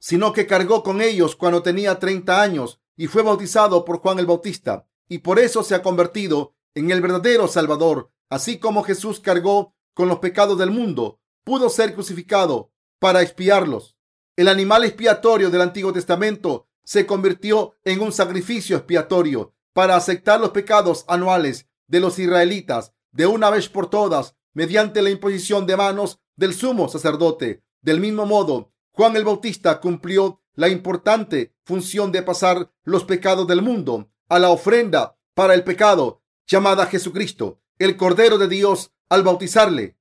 sino 0.00 0.32
que 0.32 0.46
cargó 0.46 0.82
con 0.82 1.00
ellos 1.00 1.36
cuando 1.36 1.62
tenía 1.62 2.00
30 2.00 2.42
años 2.42 2.80
y 2.96 3.06
fue 3.06 3.22
bautizado 3.22 3.84
por 3.84 3.98
Juan 3.98 4.18
el 4.18 4.26
Bautista, 4.26 4.88
y 5.08 5.18
por 5.18 5.38
eso 5.38 5.62
se 5.62 5.74
ha 5.74 5.82
convertido 5.82 6.54
en 6.74 6.90
el 6.90 7.00
verdadero 7.00 7.48
Salvador, 7.48 8.10
así 8.28 8.58
como 8.58 8.82
Jesús 8.82 9.20
cargó 9.20 9.74
con 9.94 10.08
los 10.08 10.18
pecados 10.18 10.58
del 10.58 10.70
mundo, 10.70 11.20
pudo 11.44 11.70
ser 11.70 11.94
crucificado 11.94 12.72
para 12.98 13.22
expiarlos. 13.22 13.96
El 14.36 14.48
animal 14.48 14.84
expiatorio 14.84 15.50
del 15.50 15.62
Antiguo 15.62 15.92
Testamento 15.92 16.68
se 16.84 17.06
convirtió 17.06 17.74
en 17.84 18.00
un 18.00 18.12
sacrificio 18.12 18.76
expiatorio 18.76 19.54
para 19.72 19.96
aceptar 19.96 20.40
los 20.40 20.50
pecados 20.50 21.04
anuales 21.08 21.68
de 21.86 22.00
los 22.00 22.18
israelitas 22.18 22.92
de 23.12 23.26
una 23.26 23.50
vez 23.50 23.68
por 23.68 23.88
todas 23.88 24.36
mediante 24.52 25.02
la 25.02 25.10
imposición 25.10 25.66
de 25.66 25.76
manos 25.76 26.20
del 26.36 26.54
sumo 26.54 26.88
sacerdote. 26.88 27.62
Del 27.80 28.00
mismo 28.00 28.26
modo, 28.26 28.72
Juan 28.92 29.16
el 29.16 29.24
Bautista 29.24 29.80
cumplió 29.80 30.42
la 30.54 30.68
importante 30.68 31.54
función 31.64 32.10
de 32.12 32.22
pasar 32.22 32.72
los 32.84 33.04
pecados 33.04 33.46
del 33.46 33.62
mundo 33.62 34.10
a 34.28 34.38
la 34.38 34.50
ofrenda 34.50 35.18
para 35.34 35.54
el 35.54 35.64
pecado 35.64 36.22
llamada 36.46 36.86
Jesucristo, 36.86 37.60
el 37.78 37.96
Cordero 37.96 38.38
de 38.38 38.48
Dios, 38.48 38.92
al 39.08 39.22
bautizarle. 39.22 39.96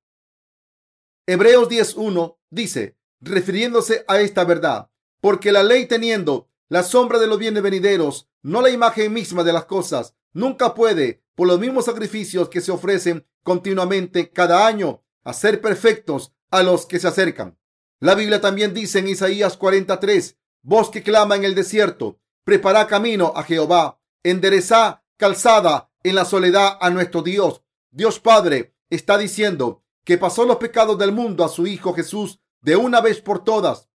Hebreos 1.27 1.69
10.1 1.69 2.37
dice, 2.49 2.97
refiriéndose 3.19 4.05
a 4.07 4.19
esta 4.19 4.43
verdad, 4.43 4.89
porque 5.21 5.51
la 5.51 5.63
ley 5.63 5.85
teniendo 5.85 6.49
la 6.69 6.83
sombra 6.83 7.19
de 7.19 7.27
los 7.27 7.37
bienes 7.37 7.63
venideros, 7.63 8.29
no 8.41 8.61
la 8.61 8.69
imagen 8.69 9.13
misma 9.13 9.43
de 9.43 9.53
las 9.53 9.65
cosas, 9.65 10.15
nunca 10.33 10.73
puede, 10.73 11.23
por 11.35 11.47
los 11.47 11.59
mismos 11.59 11.85
sacrificios 11.85 12.49
que 12.49 12.61
se 12.61 12.71
ofrecen 12.71 13.25
continuamente 13.43 14.31
cada 14.31 14.65
año, 14.65 15.03
hacer 15.23 15.61
perfectos 15.61 16.33
a 16.51 16.63
los 16.63 16.85
que 16.85 16.99
se 16.99 17.07
acercan. 17.07 17.57
La 17.99 18.15
Biblia 18.15 18.41
también 18.41 18.73
dice 18.73 18.99
en 18.99 19.07
Isaías 19.07 19.57
43, 19.57 20.37
voz 20.61 20.89
que 20.89 21.03
clama 21.03 21.35
en 21.35 21.43
el 21.43 21.55
desierto, 21.55 22.19
prepara 22.43 22.87
camino 22.87 23.33
a 23.35 23.43
Jehová, 23.43 23.99
endereza 24.23 25.03
calzada 25.17 25.91
en 26.03 26.15
la 26.15 26.25
soledad 26.25 26.77
a 26.79 26.89
nuestro 26.89 27.21
Dios. 27.21 27.63
Dios 27.95 28.19
Padre 28.19 28.75
está 28.89 29.17
diciendo 29.17 29.81
que 30.03 30.17
pasó 30.17 30.43
los 30.43 30.57
pecados 30.57 30.97
del 30.97 31.13
mundo 31.13 31.45
a 31.45 31.47
su 31.47 31.65
Hijo 31.65 31.93
Jesús 31.93 32.41
de 32.59 32.75
una 32.75 32.99
vez 32.99 33.21
por 33.21 33.45
todas 33.45 33.87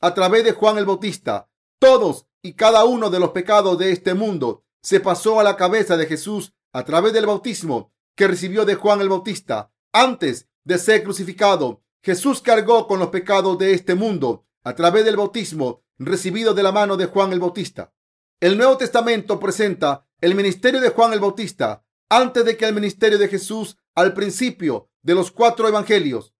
a 0.00 0.12
través 0.12 0.42
de 0.42 0.50
Juan 0.50 0.76
el 0.76 0.86
Bautista. 0.86 1.48
Todos 1.78 2.26
y 2.42 2.54
cada 2.54 2.84
uno 2.84 3.10
de 3.10 3.20
los 3.20 3.30
pecados 3.30 3.78
de 3.78 3.92
este 3.92 4.14
mundo 4.14 4.64
se 4.82 4.98
pasó 4.98 5.38
a 5.38 5.44
la 5.44 5.56
cabeza 5.56 5.96
de 5.96 6.06
Jesús 6.06 6.52
a 6.72 6.84
través 6.84 7.12
del 7.12 7.26
bautismo 7.26 7.92
que 8.16 8.26
recibió 8.26 8.64
de 8.64 8.74
Juan 8.74 9.00
el 9.00 9.08
Bautista. 9.08 9.70
Antes 9.92 10.48
de 10.64 10.76
ser 10.76 11.04
crucificado, 11.04 11.84
Jesús 12.02 12.40
cargó 12.40 12.88
con 12.88 12.98
los 12.98 13.10
pecados 13.10 13.56
de 13.56 13.72
este 13.72 13.94
mundo 13.94 14.48
a 14.64 14.74
través 14.74 15.04
del 15.04 15.16
bautismo 15.16 15.84
recibido 15.96 16.54
de 16.54 16.64
la 16.64 16.72
mano 16.72 16.96
de 16.96 17.06
Juan 17.06 17.32
el 17.32 17.38
Bautista. 17.38 17.94
El 18.40 18.58
Nuevo 18.58 18.76
Testamento 18.78 19.38
presenta 19.38 20.08
el 20.20 20.34
ministerio 20.34 20.80
de 20.80 20.88
Juan 20.88 21.12
el 21.12 21.20
Bautista 21.20 21.83
antes 22.16 22.44
de 22.44 22.56
que 22.56 22.64
el 22.64 22.74
ministerio 22.74 23.18
de 23.18 23.26
Jesús 23.26 23.76
al 23.94 24.14
principio 24.14 24.88
de 25.02 25.16
los 25.16 25.32
cuatro 25.32 25.66
evangelios. 25.66 26.32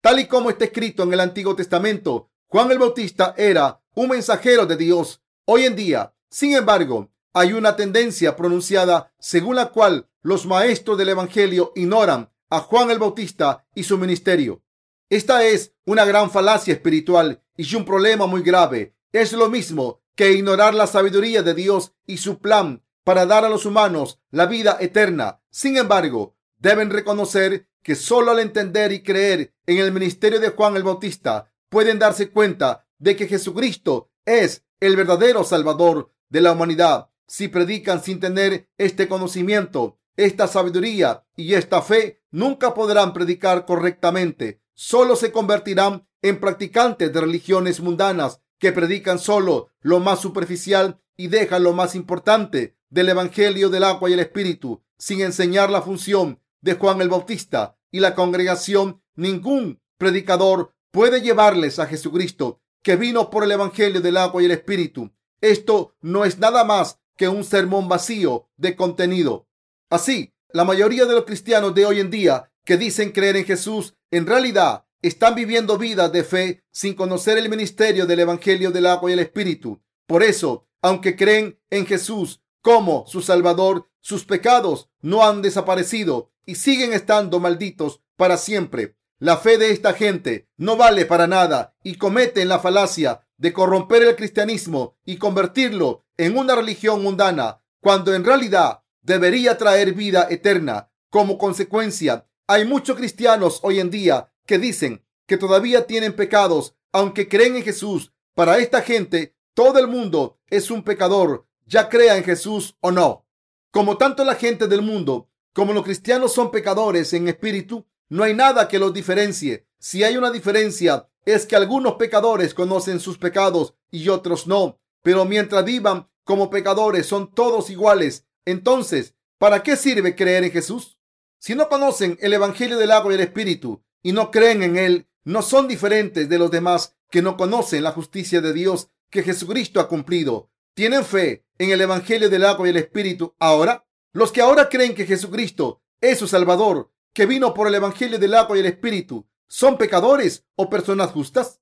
Tal 0.00 0.20
y 0.20 0.26
como 0.26 0.48
está 0.48 0.64
escrito 0.64 1.02
en 1.02 1.12
el 1.12 1.20
Antiguo 1.20 1.54
Testamento, 1.54 2.30
Juan 2.46 2.70
el 2.70 2.78
Bautista 2.78 3.34
era 3.36 3.82
un 3.94 4.08
mensajero 4.08 4.64
de 4.64 4.76
Dios. 4.76 5.20
Hoy 5.44 5.64
en 5.64 5.76
día, 5.76 6.14
sin 6.30 6.56
embargo, 6.56 7.10
hay 7.34 7.52
una 7.52 7.76
tendencia 7.76 8.36
pronunciada 8.36 9.12
según 9.18 9.56
la 9.56 9.66
cual 9.66 10.08
los 10.22 10.46
maestros 10.46 10.96
del 10.96 11.10
Evangelio 11.10 11.72
ignoran 11.76 12.32
a 12.48 12.60
Juan 12.60 12.90
el 12.90 12.98
Bautista 12.98 13.66
y 13.74 13.82
su 13.82 13.98
ministerio. 13.98 14.62
Esta 15.10 15.44
es 15.44 15.74
una 15.84 16.06
gran 16.06 16.30
falacia 16.30 16.72
espiritual 16.72 17.42
y 17.54 17.74
un 17.74 17.84
problema 17.84 18.26
muy 18.26 18.40
grave. 18.40 18.96
Es 19.12 19.34
lo 19.34 19.50
mismo 19.50 20.00
que 20.14 20.32
ignorar 20.32 20.74
la 20.74 20.86
sabiduría 20.86 21.42
de 21.42 21.54
Dios 21.54 21.92
y 22.06 22.16
su 22.16 22.38
plan 22.38 22.82
para 23.08 23.24
dar 23.24 23.46
a 23.46 23.48
los 23.48 23.64
humanos 23.64 24.20
la 24.30 24.44
vida 24.44 24.76
eterna. 24.80 25.40
Sin 25.48 25.78
embargo, 25.78 26.36
deben 26.58 26.90
reconocer 26.90 27.66
que 27.82 27.94
solo 27.94 28.32
al 28.32 28.38
entender 28.38 28.92
y 28.92 29.02
creer 29.02 29.54
en 29.64 29.78
el 29.78 29.92
ministerio 29.92 30.40
de 30.40 30.50
Juan 30.50 30.76
el 30.76 30.82
Bautista 30.82 31.50
pueden 31.70 31.98
darse 31.98 32.30
cuenta 32.30 32.86
de 32.98 33.16
que 33.16 33.26
Jesucristo 33.26 34.10
es 34.26 34.62
el 34.78 34.94
verdadero 34.94 35.42
Salvador 35.42 36.12
de 36.28 36.42
la 36.42 36.52
humanidad. 36.52 37.08
Si 37.26 37.48
predican 37.48 38.02
sin 38.02 38.20
tener 38.20 38.68
este 38.76 39.08
conocimiento, 39.08 39.98
esta 40.14 40.46
sabiduría 40.46 41.24
y 41.34 41.54
esta 41.54 41.80
fe, 41.80 42.20
nunca 42.30 42.74
podrán 42.74 43.14
predicar 43.14 43.64
correctamente. 43.64 44.60
Solo 44.74 45.16
se 45.16 45.32
convertirán 45.32 46.06
en 46.20 46.40
practicantes 46.40 47.10
de 47.10 47.20
religiones 47.22 47.80
mundanas 47.80 48.42
que 48.58 48.72
predican 48.72 49.18
solo 49.18 49.70
lo 49.80 49.98
más 49.98 50.20
superficial 50.20 51.00
y 51.16 51.28
dejan 51.28 51.62
lo 51.62 51.72
más 51.72 51.94
importante 51.94 52.76
del 52.90 53.08
Evangelio 53.08 53.68
del 53.68 53.84
agua 53.84 54.10
y 54.10 54.14
el 54.14 54.20
Espíritu, 54.20 54.82
sin 54.98 55.20
enseñar 55.20 55.70
la 55.70 55.82
función 55.82 56.40
de 56.60 56.74
Juan 56.74 57.00
el 57.00 57.08
Bautista 57.08 57.76
y 57.90 58.00
la 58.00 58.14
congregación, 58.14 59.02
ningún 59.14 59.80
predicador 59.96 60.74
puede 60.90 61.20
llevarles 61.20 61.78
a 61.78 61.86
Jesucristo, 61.86 62.60
que 62.82 62.96
vino 62.96 63.30
por 63.30 63.44
el 63.44 63.52
Evangelio 63.52 64.00
del 64.00 64.16
agua 64.16 64.42
y 64.42 64.46
el 64.46 64.52
Espíritu. 64.52 65.12
Esto 65.40 65.94
no 66.00 66.24
es 66.24 66.38
nada 66.38 66.64
más 66.64 66.98
que 67.16 67.28
un 67.28 67.44
sermón 67.44 67.88
vacío 67.88 68.48
de 68.56 68.76
contenido. 68.76 69.48
Así, 69.90 70.32
la 70.50 70.64
mayoría 70.64 71.04
de 71.04 71.14
los 71.14 71.24
cristianos 71.24 71.74
de 71.74 71.86
hoy 71.86 72.00
en 72.00 72.10
día 72.10 72.50
que 72.64 72.76
dicen 72.76 73.12
creer 73.12 73.36
en 73.36 73.44
Jesús, 73.44 73.94
en 74.10 74.26
realidad 74.26 74.84
están 75.02 75.34
viviendo 75.34 75.78
vidas 75.78 76.10
de 76.12 76.24
fe 76.24 76.64
sin 76.70 76.94
conocer 76.94 77.38
el 77.38 77.48
ministerio 77.48 78.06
del 78.06 78.20
Evangelio 78.20 78.70
del 78.70 78.86
agua 78.86 79.10
y 79.10 79.14
el 79.14 79.20
Espíritu. 79.20 79.80
Por 80.06 80.22
eso, 80.22 80.66
aunque 80.82 81.16
creen 81.16 81.58
en 81.70 81.86
Jesús 81.86 82.40
como 82.62 83.04
su 83.06 83.22
Salvador, 83.22 83.88
sus 84.00 84.24
pecados 84.24 84.90
no 85.00 85.24
han 85.26 85.42
desaparecido 85.42 86.30
y 86.46 86.56
siguen 86.56 86.92
estando 86.92 87.40
malditos 87.40 88.00
para 88.16 88.36
siempre. 88.36 88.96
La 89.18 89.36
fe 89.36 89.58
de 89.58 89.72
esta 89.72 89.94
gente 89.94 90.48
no 90.56 90.76
vale 90.76 91.04
para 91.04 91.26
nada 91.26 91.74
y 91.82 91.96
cometen 91.96 92.48
la 92.48 92.60
falacia 92.60 93.26
de 93.36 93.52
corromper 93.52 94.02
el 94.02 94.16
cristianismo 94.16 94.96
y 95.04 95.16
convertirlo 95.16 96.04
en 96.16 96.38
una 96.38 96.54
religión 96.54 97.02
mundana, 97.02 97.60
cuando 97.80 98.14
en 98.14 98.24
realidad 98.24 98.82
debería 99.02 99.58
traer 99.58 99.92
vida 99.92 100.26
eterna. 100.30 100.90
Como 101.10 101.38
consecuencia, 101.38 102.28
hay 102.46 102.64
muchos 102.64 102.96
cristianos 102.96 103.60
hoy 103.62 103.80
en 103.80 103.90
día 103.90 104.32
que 104.46 104.58
dicen 104.58 105.04
que 105.26 105.36
todavía 105.36 105.86
tienen 105.86 106.14
pecados, 106.14 106.76
aunque 106.92 107.28
creen 107.28 107.56
en 107.56 107.62
Jesús. 107.62 108.12
Para 108.34 108.58
esta 108.58 108.82
gente, 108.82 109.34
todo 109.54 109.78
el 109.78 109.88
mundo 109.88 110.38
es 110.48 110.70
un 110.70 110.84
pecador, 110.84 111.47
ya 111.68 111.88
crea 111.88 112.16
en 112.16 112.24
Jesús 112.24 112.76
o 112.80 112.90
no. 112.90 113.26
Como 113.70 113.96
tanto 113.96 114.24
la 114.24 114.34
gente 114.34 114.66
del 114.66 114.82
mundo 114.82 115.28
como 115.52 115.72
los 115.72 115.82
cristianos 115.82 116.32
son 116.32 116.52
pecadores 116.52 117.12
en 117.14 117.26
espíritu, 117.26 117.84
no 118.08 118.22
hay 118.22 118.32
nada 118.32 118.68
que 118.68 118.78
los 118.78 118.94
diferencie. 118.94 119.66
Si 119.80 120.04
hay 120.04 120.16
una 120.16 120.30
diferencia, 120.30 121.08
es 121.24 121.46
que 121.46 121.56
algunos 121.56 121.94
pecadores 121.94 122.54
conocen 122.54 123.00
sus 123.00 123.18
pecados 123.18 123.74
y 123.90 124.08
otros 124.08 124.46
no. 124.46 124.78
Pero 125.02 125.24
mientras 125.24 125.64
vivan 125.64 126.08
como 126.22 126.48
pecadores 126.48 127.06
son 127.06 127.34
todos 127.34 127.70
iguales. 127.70 128.24
Entonces, 128.44 129.14
¿para 129.38 129.62
qué 129.62 129.76
sirve 129.76 130.14
creer 130.14 130.44
en 130.44 130.52
Jesús? 130.52 130.98
Si 131.38 131.54
no 131.54 131.68
conocen 131.68 132.16
el 132.20 132.32
Evangelio 132.34 132.78
del 132.78 132.92
agua 132.92 133.12
y 133.12 133.16
el 133.16 133.22
Espíritu 133.22 133.82
y 134.02 134.12
no 134.12 134.30
creen 134.30 134.62
en 134.62 134.76
él, 134.76 135.08
no 135.24 135.42
son 135.42 135.66
diferentes 135.66 136.28
de 136.28 136.38
los 136.38 136.50
demás 136.50 136.96
que 137.10 137.20
no 137.20 137.36
conocen 137.36 137.82
la 137.82 137.90
justicia 137.90 138.40
de 138.40 138.52
Dios 138.52 138.90
que 139.10 139.22
Jesucristo 139.22 139.80
ha 139.80 139.88
cumplido. 139.88 140.50
Tienen 140.78 141.04
fe 141.04 141.44
en 141.58 141.70
el 141.70 141.80
Evangelio 141.80 142.30
del 142.30 142.44
agua 142.44 142.68
y 142.68 142.70
el 142.70 142.76
Espíritu 142.76 143.34
ahora? 143.40 143.84
Los 144.12 144.30
que 144.30 144.42
ahora 144.42 144.68
creen 144.68 144.94
que 144.94 145.06
Jesucristo 145.06 145.82
es 146.00 146.20
su 146.20 146.28
Salvador, 146.28 146.92
que 147.12 147.26
vino 147.26 147.52
por 147.52 147.66
el 147.66 147.74
Evangelio 147.74 148.16
del 148.20 148.34
agua 148.34 148.56
y 148.56 148.60
el 148.60 148.66
Espíritu, 148.66 149.26
¿son 149.48 149.76
pecadores 149.76 150.46
o 150.54 150.70
personas 150.70 151.10
justas? 151.10 151.60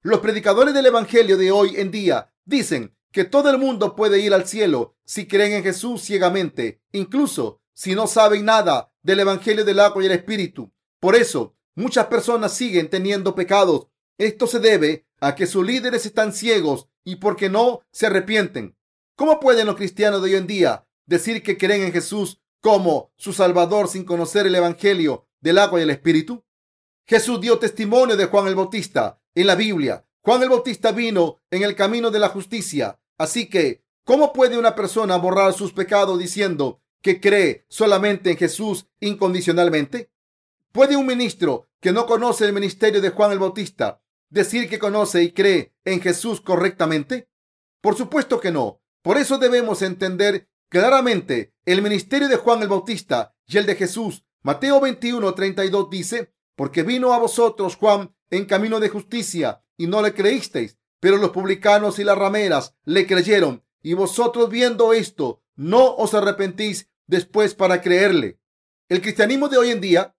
Los 0.00 0.20
predicadores 0.20 0.74
del 0.74 0.86
Evangelio 0.86 1.36
de 1.36 1.50
hoy 1.50 1.74
en 1.74 1.90
día 1.90 2.32
dicen 2.44 2.96
que 3.10 3.24
todo 3.24 3.50
el 3.50 3.58
mundo 3.58 3.96
puede 3.96 4.20
ir 4.20 4.32
al 4.32 4.46
cielo 4.46 4.94
si 5.04 5.26
creen 5.26 5.54
en 5.54 5.64
Jesús 5.64 6.00
ciegamente, 6.00 6.80
incluso 6.92 7.60
si 7.74 7.96
no 7.96 8.06
saben 8.06 8.44
nada 8.44 8.92
del 9.02 9.18
Evangelio 9.18 9.64
del 9.64 9.80
agua 9.80 10.04
y 10.04 10.06
el 10.06 10.12
Espíritu. 10.12 10.72
Por 11.00 11.16
eso, 11.16 11.56
muchas 11.74 12.06
personas 12.06 12.54
siguen 12.54 12.90
teniendo 12.90 13.34
pecados. 13.34 13.88
Esto 14.18 14.46
se 14.46 14.60
debe 14.60 15.08
a 15.18 15.34
que 15.34 15.48
sus 15.48 15.66
líderes 15.66 16.06
están 16.06 16.32
ciegos 16.32 16.89
y 17.04 17.16
porque 17.16 17.48
no 17.48 17.80
se 17.90 18.06
arrepienten. 18.06 18.76
¿Cómo 19.16 19.40
pueden 19.40 19.66
los 19.66 19.76
cristianos 19.76 20.22
de 20.22 20.30
hoy 20.30 20.36
en 20.36 20.46
día 20.46 20.86
decir 21.06 21.42
que 21.42 21.58
creen 21.58 21.82
en 21.82 21.92
Jesús 21.92 22.40
como 22.60 23.12
su 23.16 23.32
Salvador 23.32 23.88
sin 23.88 24.04
conocer 24.04 24.46
el 24.46 24.54
Evangelio 24.54 25.26
del 25.40 25.58
agua 25.58 25.80
y 25.80 25.82
el 25.82 25.90
Espíritu? 25.90 26.44
Jesús 27.06 27.40
dio 27.40 27.58
testimonio 27.58 28.16
de 28.16 28.26
Juan 28.26 28.46
el 28.46 28.54
Bautista 28.54 29.20
en 29.34 29.46
la 29.46 29.56
Biblia. 29.56 30.06
Juan 30.22 30.42
el 30.42 30.48
Bautista 30.48 30.92
vino 30.92 31.38
en 31.50 31.62
el 31.62 31.74
camino 31.74 32.10
de 32.10 32.18
la 32.18 32.28
justicia. 32.28 33.00
Así 33.18 33.48
que, 33.48 33.82
¿cómo 34.04 34.32
puede 34.32 34.58
una 34.58 34.74
persona 34.74 35.16
borrar 35.16 35.52
sus 35.52 35.72
pecados 35.72 36.18
diciendo 36.18 36.80
que 37.02 37.20
cree 37.20 37.64
solamente 37.68 38.30
en 38.30 38.36
Jesús 38.36 38.86
incondicionalmente? 39.00 40.10
¿Puede 40.72 40.96
un 40.96 41.06
ministro 41.06 41.66
que 41.80 41.92
no 41.92 42.06
conoce 42.06 42.44
el 42.44 42.52
ministerio 42.52 43.00
de 43.00 43.10
Juan 43.10 43.32
el 43.32 43.38
Bautista 43.38 44.00
decir 44.30 44.68
que 44.68 44.78
conoce 44.78 45.22
y 45.22 45.32
cree 45.32 45.74
en 45.84 46.00
Jesús 46.00 46.40
correctamente? 46.40 47.28
Por 47.80 47.96
supuesto 47.96 48.40
que 48.40 48.50
no. 48.50 48.80
Por 49.02 49.18
eso 49.18 49.38
debemos 49.38 49.82
entender 49.82 50.48
claramente 50.68 51.54
el 51.64 51.82
ministerio 51.82 52.28
de 52.28 52.36
Juan 52.36 52.62
el 52.62 52.68
Bautista 52.68 53.34
y 53.46 53.58
el 53.58 53.66
de 53.66 53.76
Jesús. 53.76 54.24
Mateo 54.42 54.80
21, 54.80 55.34
32 55.34 55.90
dice, 55.90 56.32
porque 56.56 56.82
vino 56.82 57.12
a 57.12 57.18
vosotros 57.18 57.76
Juan 57.76 58.14
en 58.30 58.46
camino 58.46 58.80
de 58.80 58.88
justicia 58.88 59.62
y 59.76 59.86
no 59.86 60.02
le 60.02 60.14
creísteis, 60.14 60.78
pero 61.00 61.16
los 61.16 61.30
publicanos 61.30 61.98
y 61.98 62.04
las 62.04 62.16
rameras 62.16 62.76
le 62.84 63.06
creyeron 63.06 63.64
y 63.82 63.94
vosotros 63.94 64.50
viendo 64.50 64.92
esto 64.92 65.42
no 65.56 65.94
os 65.96 66.14
arrepentís 66.14 66.90
después 67.06 67.54
para 67.54 67.80
creerle. 67.80 68.38
El 68.88 69.00
cristianismo 69.00 69.48
de 69.48 69.58
hoy 69.58 69.70
en 69.70 69.80
día 69.80 70.16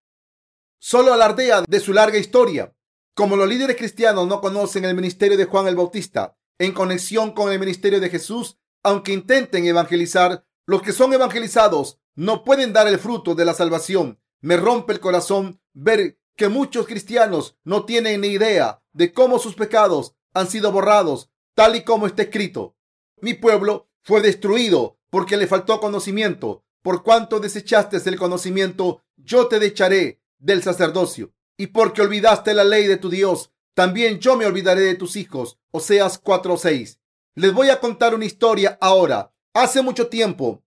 solo 0.79 1.13
alardea 1.13 1.63
de 1.67 1.79
su 1.79 1.93
larga 1.93 2.17
historia. 2.17 2.75
Como 3.13 3.35
los 3.35 3.49
líderes 3.49 3.75
cristianos 3.75 4.27
no 4.27 4.39
conocen 4.39 4.85
el 4.85 4.95
ministerio 4.95 5.37
de 5.37 5.45
Juan 5.45 5.67
el 5.67 5.75
Bautista 5.75 6.37
en 6.59 6.71
conexión 6.71 7.31
con 7.31 7.51
el 7.51 7.59
ministerio 7.59 7.99
de 7.99 8.09
Jesús, 8.09 8.57
aunque 8.83 9.11
intenten 9.11 9.65
evangelizar, 9.65 10.45
los 10.65 10.81
que 10.81 10.93
son 10.93 11.11
evangelizados 11.11 11.99
no 12.15 12.43
pueden 12.43 12.71
dar 12.71 12.87
el 12.87 12.99
fruto 12.99 13.35
de 13.35 13.45
la 13.45 13.53
salvación. 13.53 14.21
Me 14.39 14.57
rompe 14.57 14.93
el 14.93 14.99
corazón 14.99 15.59
ver 15.73 16.19
que 16.37 16.47
muchos 16.47 16.87
cristianos 16.87 17.57
no 17.63 17.85
tienen 17.85 18.21
ni 18.21 18.29
idea 18.29 18.81
de 18.93 19.11
cómo 19.11 19.39
sus 19.39 19.55
pecados 19.55 20.15
han 20.33 20.47
sido 20.47 20.71
borrados, 20.71 21.29
tal 21.53 21.75
y 21.75 21.83
como 21.83 22.07
está 22.07 22.23
escrito. 22.23 22.77
Mi 23.19 23.33
pueblo 23.33 23.89
fue 24.03 24.21
destruido 24.21 24.99
porque 25.09 25.35
le 25.35 25.47
faltó 25.47 25.79
conocimiento. 25.79 26.63
Por 26.81 27.03
cuanto 27.03 27.39
desechaste 27.39 27.97
el 28.05 28.17
conocimiento, 28.17 29.03
yo 29.17 29.47
te 29.47 29.63
echaré 29.65 30.21
del 30.39 30.63
sacerdocio. 30.63 31.33
Y 31.61 31.67
porque 31.67 32.01
olvidaste 32.01 32.55
la 32.55 32.63
ley 32.63 32.87
de 32.87 32.97
tu 32.97 33.07
Dios, 33.07 33.51
también 33.75 34.17
yo 34.17 34.35
me 34.35 34.47
olvidaré 34.47 34.81
de 34.81 34.95
tus 34.95 35.15
hijos. 35.15 35.59
Oseas 35.69 36.17
4:6. 36.17 36.97
Les 37.35 37.53
voy 37.53 37.69
a 37.69 37.79
contar 37.79 38.15
una 38.15 38.25
historia 38.25 38.79
ahora. 38.81 39.31
Hace 39.53 39.83
mucho 39.83 40.07
tiempo, 40.07 40.63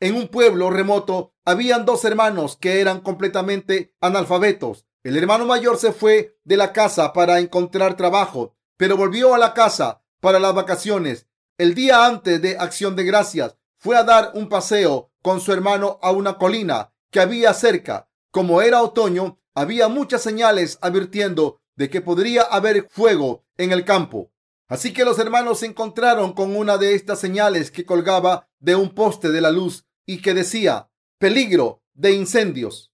en 0.00 0.16
un 0.16 0.26
pueblo 0.26 0.70
remoto, 0.70 1.34
habían 1.44 1.86
dos 1.86 2.04
hermanos 2.04 2.56
que 2.56 2.80
eran 2.80 3.00
completamente 3.00 3.94
analfabetos. 4.00 4.86
El 5.04 5.16
hermano 5.16 5.46
mayor 5.46 5.78
se 5.78 5.92
fue 5.92 6.36
de 6.42 6.56
la 6.56 6.72
casa 6.72 7.12
para 7.12 7.38
encontrar 7.38 7.96
trabajo, 7.96 8.56
pero 8.76 8.96
volvió 8.96 9.36
a 9.36 9.38
la 9.38 9.54
casa 9.54 10.02
para 10.18 10.40
las 10.40 10.52
vacaciones. 10.52 11.28
El 11.58 11.76
día 11.76 12.06
antes 12.06 12.42
de 12.42 12.58
Acción 12.58 12.96
de 12.96 13.04
Gracias 13.04 13.54
fue 13.76 13.96
a 13.96 14.02
dar 14.02 14.32
un 14.34 14.48
paseo 14.48 15.12
con 15.22 15.40
su 15.40 15.52
hermano 15.52 16.00
a 16.02 16.10
una 16.10 16.38
colina 16.38 16.92
que 17.12 17.20
había 17.20 17.54
cerca. 17.54 18.08
Como 18.32 18.62
era 18.62 18.82
otoño, 18.82 19.38
había 19.58 19.88
muchas 19.88 20.22
señales 20.22 20.78
advirtiendo 20.82 21.60
de 21.74 21.90
que 21.90 22.00
podría 22.00 22.42
haber 22.42 22.86
fuego 22.90 23.44
en 23.56 23.72
el 23.72 23.84
campo. 23.84 24.30
Así 24.68 24.92
que 24.92 25.04
los 25.04 25.18
hermanos 25.18 25.58
se 25.58 25.66
encontraron 25.66 26.32
con 26.32 26.54
una 26.54 26.78
de 26.78 26.94
estas 26.94 27.18
señales 27.18 27.72
que 27.72 27.84
colgaba 27.84 28.48
de 28.60 28.76
un 28.76 28.94
poste 28.94 29.30
de 29.30 29.40
la 29.40 29.50
luz 29.50 29.84
y 30.06 30.22
que 30.22 30.32
decía 30.32 30.90
peligro 31.18 31.82
de 31.94 32.12
incendios. 32.12 32.92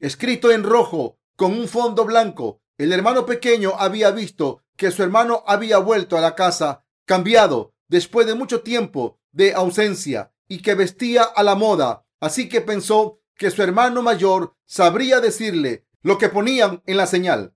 Escrito 0.00 0.50
en 0.50 0.64
rojo 0.64 1.20
con 1.36 1.52
un 1.52 1.68
fondo 1.68 2.04
blanco, 2.04 2.60
el 2.76 2.92
hermano 2.92 3.24
pequeño 3.24 3.74
había 3.78 4.10
visto 4.10 4.64
que 4.76 4.90
su 4.90 5.04
hermano 5.04 5.44
había 5.46 5.78
vuelto 5.78 6.18
a 6.18 6.20
la 6.20 6.34
casa 6.34 6.84
cambiado 7.04 7.72
después 7.86 8.26
de 8.26 8.34
mucho 8.34 8.62
tiempo 8.62 9.20
de 9.30 9.54
ausencia 9.54 10.32
y 10.48 10.60
que 10.60 10.74
vestía 10.74 11.22
a 11.22 11.44
la 11.44 11.54
moda. 11.54 12.04
Así 12.18 12.48
que 12.48 12.60
pensó 12.60 13.20
que 13.36 13.52
su 13.52 13.62
hermano 13.62 14.02
mayor 14.02 14.56
sabría 14.66 15.20
decirle 15.20 15.86
lo 16.02 16.18
que 16.18 16.28
ponían 16.28 16.82
en 16.86 16.96
la 16.96 17.06
señal. 17.06 17.54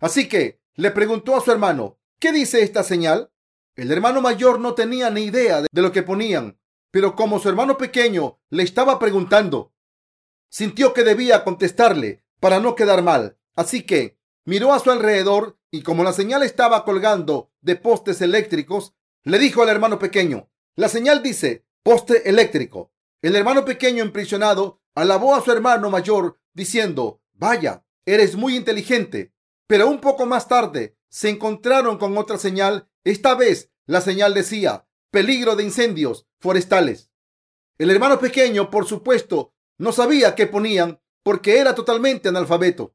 Así 0.00 0.28
que 0.28 0.60
le 0.74 0.90
preguntó 0.90 1.36
a 1.36 1.40
su 1.40 1.50
hermano, 1.50 1.98
¿qué 2.18 2.32
dice 2.32 2.62
esta 2.62 2.82
señal? 2.82 3.30
El 3.74 3.90
hermano 3.92 4.20
mayor 4.20 4.60
no 4.60 4.74
tenía 4.74 5.10
ni 5.10 5.22
idea 5.22 5.62
de 5.62 5.82
lo 5.82 5.92
que 5.92 6.02
ponían, 6.02 6.58
pero 6.90 7.14
como 7.14 7.38
su 7.38 7.48
hermano 7.48 7.76
pequeño 7.76 8.40
le 8.50 8.62
estaba 8.62 8.98
preguntando, 8.98 9.74
sintió 10.48 10.92
que 10.92 11.04
debía 11.04 11.44
contestarle 11.44 12.24
para 12.40 12.60
no 12.60 12.74
quedar 12.74 13.02
mal. 13.02 13.38
Así 13.54 13.82
que 13.82 14.18
miró 14.44 14.72
a 14.72 14.78
su 14.78 14.90
alrededor 14.90 15.58
y 15.70 15.82
como 15.82 16.04
la 16.04 16.12
señal 16.12 16.42
estaba 16.42 16.84
colgando 16.84 17.52
de 17.60 17.76
postes 17.76 18.20
eléctricos, 18.20 18.94
le 19.24 19.38
dijo 19.38 19.62
al 19.62 19.68
hermano 19.68 19.98
pequeño, 19.98 20.48
la 20.74 20.88
señal 20.88 21.22
dice 21.22 21.66
poste 21.82 22.28
eléctrico. 22.28 22.92
El 23.22 23.34
hermano 23.36 23.64
pequeño 23.64 24.04
impresionado 24.04 24.82
alabó 24.94 25.34
a 25.34 25.40
su 25.40 25.52
hermano 25.52 25.90
mayor 25.90 26.38
diciendo, 26.52 27.22
vaya, 27.32 27.84
eres 28.06 28.36
muy 28.36 28.56
inteligente. 28.56 29.34
Pero 29.66 29.88
un 29.88 30.00
poco 30.00 30.24
más 30.24 30.48
tarde 30.48 30.96
se 31.08 31.28
encontraron 31.28 31.98
con 31.98 32.16
otra 32.16 32.38
señal. 32.38 32.88
Esta 33.04 33.34
vez 33.34 33.70
la 33.84 34.00
señal 34.00 34.32
decía 34.32 34.86
peligro 35.10 35.56
de 35.56 35.64
incendios 35.64 36.26
forestales. 36.38 37.10
El 37.78 37.90
hermano 37.90 38.18
pequeño, 38.18 38.70
por 38.70 38.86
supuesto, 38.86 39.54
no 39.78 39.92
sabía 39.92 40.34
qué 40.34 40.46
ponían 40.46 41.00
porque 41.22 41.58
era 41.58 41.74
totalmente 41.74 42.28
analfabeto. 42.28 42.94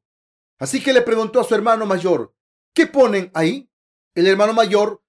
Así 0.59 0.81
que 0.83 0.93
le 0.93 1.01
preguntó 1.01 1.39
a 1.39 1.43
su 1.43 1.55
hermano 1.55 1.85
mayor, 1.85 2.33
¿qué 2.73 2.87
ponen 2.87 3.31
ahí? 3.33 3.69
El 4.13 4.27
hermano 4.27 4.53
mayor 4.53 5.03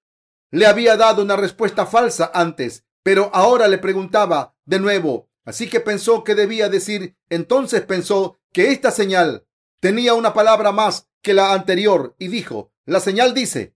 le 0.51 0.65
había 0.65 0.97
dado 0.97 1.21
una 1.21 1.35
respuesta 1.35 1.85
falsa 1.85 2.31
antes, 2.33 2.85
pero 3.03 3.29
ahora 3.33 3.67
le 3.67 3.77
preguntaba 3.77 4.55
de 4.65 4.79
nuevo. 4.79 5.29
Así 5.45 5.69
que 5.69 5.79
pensó 5.79 6.23
que 6.23 6.35
debía 6.35 6.69
decir, 6.69 7.17
entonces 7.29 7.81
pensó 7.81 8.39
que 8.51 8.71
esta 8.71 8.91
señal 8.91 9.45
tenía 9.83 10.13
una 10.13 10.33
palabra 10.33 10.71
más 10.71 11.09
que 11.21 11.33
la 11.33 11.51
anterior 11.51 12.15
y 12.17 12.29
dijo, 12.29 12.71
la 12.85 13.01
señal 13.01 13.33
dice, 13.33 13.75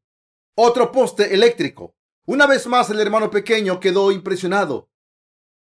otro 0.55 0.93
poste 0.93 1.33
eléctrico. 1.33 1.97
Una 2.25 2.47
vez 2.47 2.65
más 2.65 2.89
el 2.89 3.01
hermano 3.01 3.29
pequeño 3.29 3.81
quedó 3.81 4.13
impresionado. 4.13 4.89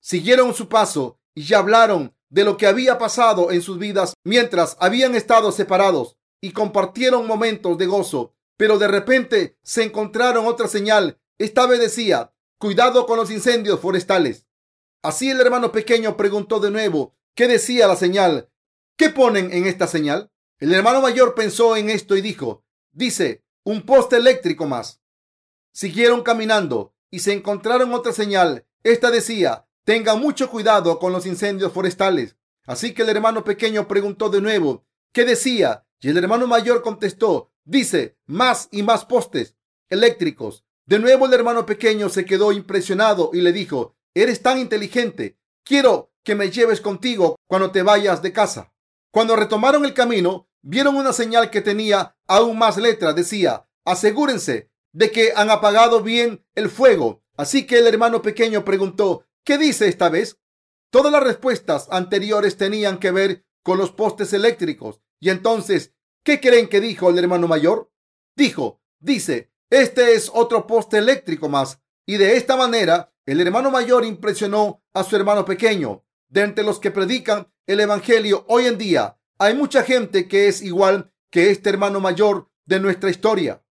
Siguieron 0.01 0.53
su 0.53 0.69
paso 0.69 1.19
y 1.35 1.45
ya 1.45 1.61
hablaron 1.61 2.14
de 2.29 2.45
lo 2.45 2.59
que 2.59 2.67
había 2.67 2.99
pasado 2.99 3.51
en 3.53 3.62
sus 3.62 3.79
vidas 3.79 4.12
mientras 4.23 4.77
habían 4.81 5.14
estado 5.14 5.51
separados 5.51 6.19
y 6.43 6.53
compartieron 6.53 7.27
momentos 7.27 7.79
de 7.79 7.87
gozo. 7.87 8.35
Pero 8.59 8.77
de 8.77 8.87
repente 8.87 9.57
se 9.62 9.83
encontraron 9.83 10.47
otra 10.47 10.69
señal. 10.69 11.19
Esta 11.38 11.67
vez 11.67 11.81
decía, 11.81 12.35
cuidado 12.59 13.07
con 13.07 13.17
los 13.17 13.31
incendios 13.31 13.81
forestales. 13.81 14.47
Así 15.03 15.31
el 15.31 15.41
hermano 15.41 15.73
pequeño 15.73 16.19
preguntó 16.19 16.61
de 16.61 16.71
nuevo, 16.71 17.17
¿qué 17.35 17.49
decía 17.49 17.87
la 17.87 17.97
señal? 17.97 18.51
¿Qué 18.98 19.11
ponen 19.11 19.52
en 19.52 19.66
esta 19.66 19.87
señal? 19.87 20.32
El 20.58 20.74
hermano 20.74 21.00
mayor 21.00 21.37
pensó 21.37 21.76
en 21.76 21.88
esto 21.88 22.16
y 22.16 22.20
dijo, 22.20 22.64
dice, 22.90 23.44
un 23.62 23.82
poste 23.82 24.16
eléctrico 24.16 24.66
más. 24.66 25.00
Siguieron 25.70 26.24
caminando 26.24 26.96
y 27.08 27.20
se 27.20 27.32
encontraron 27.32 27.94
otra 27.94 28.12
señal. 28.12 28.66
Esta 28.82 29.12
decía, 29.12 29.68
tenga 29.84 30.16
mucho 30.16 30.50
cuidado 30.50 30.98
con 30.98 31.12
los 31.12 31.26
incendios 31.26 31.72
forestales. 31.72 32.34
Así 32.66 32.92
que 32.92 33.02
el 33.02 33.11
hermano 33.11 33.44
pequeño 33.44 33.87
preguntó 33.87 34.30
de 34.30 34.40
nuevo, 34.40 34.84
¿qué 35.12 35.24
decía? 35.24 35.87
Y 36.00 36.08
el 36.08 36.16
hermano 36.16 36.48
mayor 36.48 36.82
contestó, 36.82 37.52
dice, 37.64 38.18
más 38.26 38.68
y 38.72 38.82
más 38.82 39.04
postes 39.04 39.54
eléctricos. 39.88 40.64
De 40.87 40.98
nuevo 40.98 41.26
el 41.26 41.34
hermano 41.34 41.66
pequeño 41.66 42.08
se 42.08 42.24
quedó 42.24 42.50
impresionado 42.50 43.30
y 43.32 43.42
le 43.42 43.52
dijo, 43.52 43.96
eres 44.12 44.42
tan 44.42 44.58
inteligente, 44.58 45.38
quiero 45.62 46.11
que 46.24 46.34
me 46.34 46.50
lleves 46.50 46.80
contigo 46.80 47.37
cuando 47.46 47.70
te 47.70 47.82
vayas 47.82 48.22
de 48.22 48.32
casa. 48.32 48.72
Cuando 49.11 49.37
retomaron 49.37 49.85
el 49.85 49.94
camino, 49.94 50.49
vieron 50.62 50.97
una 50.97 51.12
señal 51.12 51.51
que 51.51 51.61
tenía 51.61 52.16
aún 52.27 52.59
más 52.59 52.77
letras. 52.77 53.14
Decía, 53.14 53.66
asegúrense 53.85 54.71
de 54.92 55.11
que 55.11 55.33
han 55.35 55.51
apagado 55.51 56.03
bien 56.03 56.44
el 56.55 56.68
fuego 56.68 57.23
Así 57.38 57.68
que 57.68 57.79
el 57.79 57.87
hermano 57.87 58.21
pequeño 58.21 58.64
preguntó, 58.64 59.25
¿qué 59.44 59.59
dice 59.59 59.87
esta 59.87 60.09
vez? 60.09 60.40
Todas 60.90 61.12
las 61.12 61.23
respuestas 61.23 61.87
anteriores 61.88 62.57
tenían 62.57 62.99
que 62.99 63.12
ver 63.12 63.47
con 63.62 63.79
los 63.79 63.92
postes 63.92 64.33
eléctricos. 64.33 65.01
Y 65.21 65.31
entonces, 65.31 65.94
¿qué 66.25 66.40
creen 66.40 66.68
que 66.68 66.81
dijo 66.81 67.09
el 67.09 67.18
hermano 67.18 67.47
mayor? 67.47 67.92
Dijo, 68.37 68.83
dice, 68.99 69.53
este 69.71 70.14
es 70.14 70.33
otro 70.35 70.66
poste 70.66 70.99
eléctrico 70.99 71.49
más. 71.49 71.81
Y 72.07 72.16
de 72.16 72.37
esta 72.37 72.57
manera, 72.57 73.14
el 73.25 73.40
hermano 73.40 73.71
mayor 73.71 74.05
impresionó 74.05 74.83
a 74.92 75.05
su 75.05 75.14
hermano 75.14 75.44
pequeño. 75.44 76.05
De 76.29 76.43
entre 76.43 76.64
los 76.64 76.79
que 76.79 76.91
predican 76.91 77.49
el 77.67 77.81
Evangelio 77.81 78.45
hoy 78.49 78.67
en 78.67 78.79
día, 78.79 79.19
hay 79.38 79.55
mucha 79.55 79.83
gente 79.83 80.29
que 80.29 80.49
es 80.49 80.62
igual 80.62 81.12
que 81.31 81.51
este 81.51 81.71
hermano 81.71 82.01
mayor 82.01 82.51
de 82.67 82.81
nuestra 82.81 83.11
historia. 83.11 83.64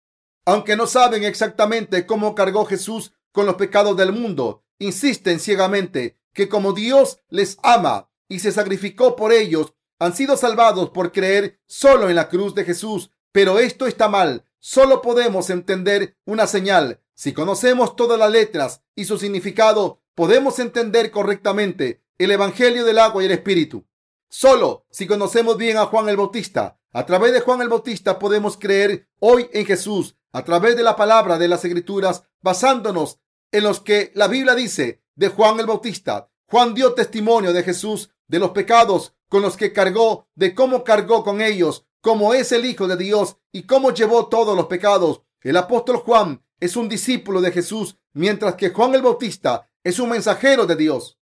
Aunque 0.45 0.75
no 0.75 0.87
saben 0.87 1.23
exactamente 1.23 2.05
cómo 2.05 2.33
cargó 2.33 2.65
Jesús 2.65 3.13
con 3.31 3.45
los 3.45 3.55
pecados 3.55 3.97
del 3.97 4.11
mundo, 4.11 4.63
insisten 4.79 5.39
ciegamente 5.39 6.17
que 6.33 6.47
como 6.47 6.73
Dios 6.73 7.19
les 7.29 7.57
ama 7.63 8.09
y 8.27 8.39
se 8.39 8.51
sacrificó 8.51 9.15
por 9.15 9.31
ellos, 9.31 9.73
han 9.99 10.15
sido 10.15 10.37
salvados 10.37 10.91
por 10.91 11.11
creer 11.11 11.59
solo 11.65 12.09
en 12.09 12.15
la 12.15 12.29
cruz 12.29 12.55
de 12.55 12.65
Jesús. 12.65 13.11
Pero 13.31 13.59
esto 13.59 13.87
está 13.87 14.07
mal. 14.07 14.45
Solo 14.59 15.01
podemos 15.01 15.49
entender 15.49 16.17
una 16.25 16.47
señal. 16.47 17.01
Si 17.13 17.33
conocemos 17.33 17.95
todas 17.95 18.17
las 18.17 18.31
letras 18.31 18.83
y 18.95 19.05
su 19.05 19.17
significado, 19.17 20.01
podemos 20.15 20.59
entender 20.59 21.11
correctamente 21.11 22.03
el 22.17 22.31
Evangelio 22.31 22.83
del 22.85 22.99
agua 22.99 23.21
y 23.21 23.27
el 23.27 23.31
Espíritu. 23.31 23.85
Solo 24.29 24.85
si 24.89 25.07
conocemos 25.07 25.57
bien 25.57 25.77
a 25.77 25.85
Juan 25.85 26.09
el 26.09 26.17
Bautista. 26.17 26.79
A 26.91 27.05
través 27.05 27.33
de 27.33 27.41
Juan 27.41 27.61
el 27.61 27.69
Bautista 27.69 28.17
podemos 28.17 28.57
creer 28.57 29.07
hoy 29.19 29.49
en 29.53 29.65
Jesús 29.65 30.15
a 30.31 30.43
través 30.43 30.75
de 30.75 30.83
la 30.83 30.95
palabra 30.95 31.37
de 31.37 31.47
las 31.47 31.63
Escrituras, 31.63 32.23
basándonos 32.41 33.19
en 33.51 33.63
los 33.63 33.79
que 33.79 34.11
la 34.15 34.27
Biblia 34.27 34.55
dice 34.55 35.01
de 35.15 35.29
Juan 35.29 35.59
el 35.59 35.65
Bautista. 35.65 36.29
Juan 36.49 36.73
dio 36.73 36.93
testimonio 36.93 37.53
de 37.53 37.63
Jesús, 37.63 38.09
de 38.27 38.39
los 38.39 38.51
pecados 38.51 39.13
con 39.29 39.41
los 39.41 39.57
que 39.57 39.73
cargó, 39.73 40.27
de 40.35 40.55
cómo 40.55 40.83
cargó 40.83 41.23
con 41.23 41.41
ellos, 41.41 41.85
cómo 42.01 42.33
es 42.33 42.51
el 42.51 42.65
Hijo 42.65 42.87
de 42.87 42.97
Dios 42.97 43.37
y 43.51 43.63
cómo 43.63 43.91
llevó 43.91 44.27
todos 44.27 44.55
los 44.55 44.67
pecados. 44.67 45.21
El 45.41 45.57
apóstol 45.57 45.97
Juan 45.97 46.43
es 46.59 46.75
un 46.75 46.89
discípulo 46.89 47.41
de 47.41 47.51
Jesús, 47.51 47.97
mientras 48.13 48.55
que 48.55 48.69
Juan 48.69 48.95
el 48.95 49.01
Bautista 49.01 49.69
es 49.83 49.99
un 49.99 50.09
mensajero 50.09 50.65
de 50.65 50.75
Dios. 50.75 51.16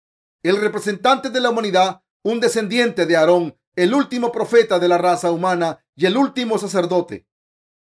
El 0.42 0.57
representante 0.57 1.31
de 1.31 1.40
la 1.40 1.50
humanidad, 1.50 2.02
un 2.24 2.40
descendiente 2.40 3.07
de 3.07 3.16
Aarón, 3.16 3.57
el 3.76 3.94
último 3.94 4.33
profeta 4.33 4.81
de 4.81 4.88
la 4.88 4.98
raza 4.98 5.31
humana 5.31 5.85
y 5.94 6.07
el 6.07 6.16
último 6.16 6.59
sacerdote. 6.59 7.28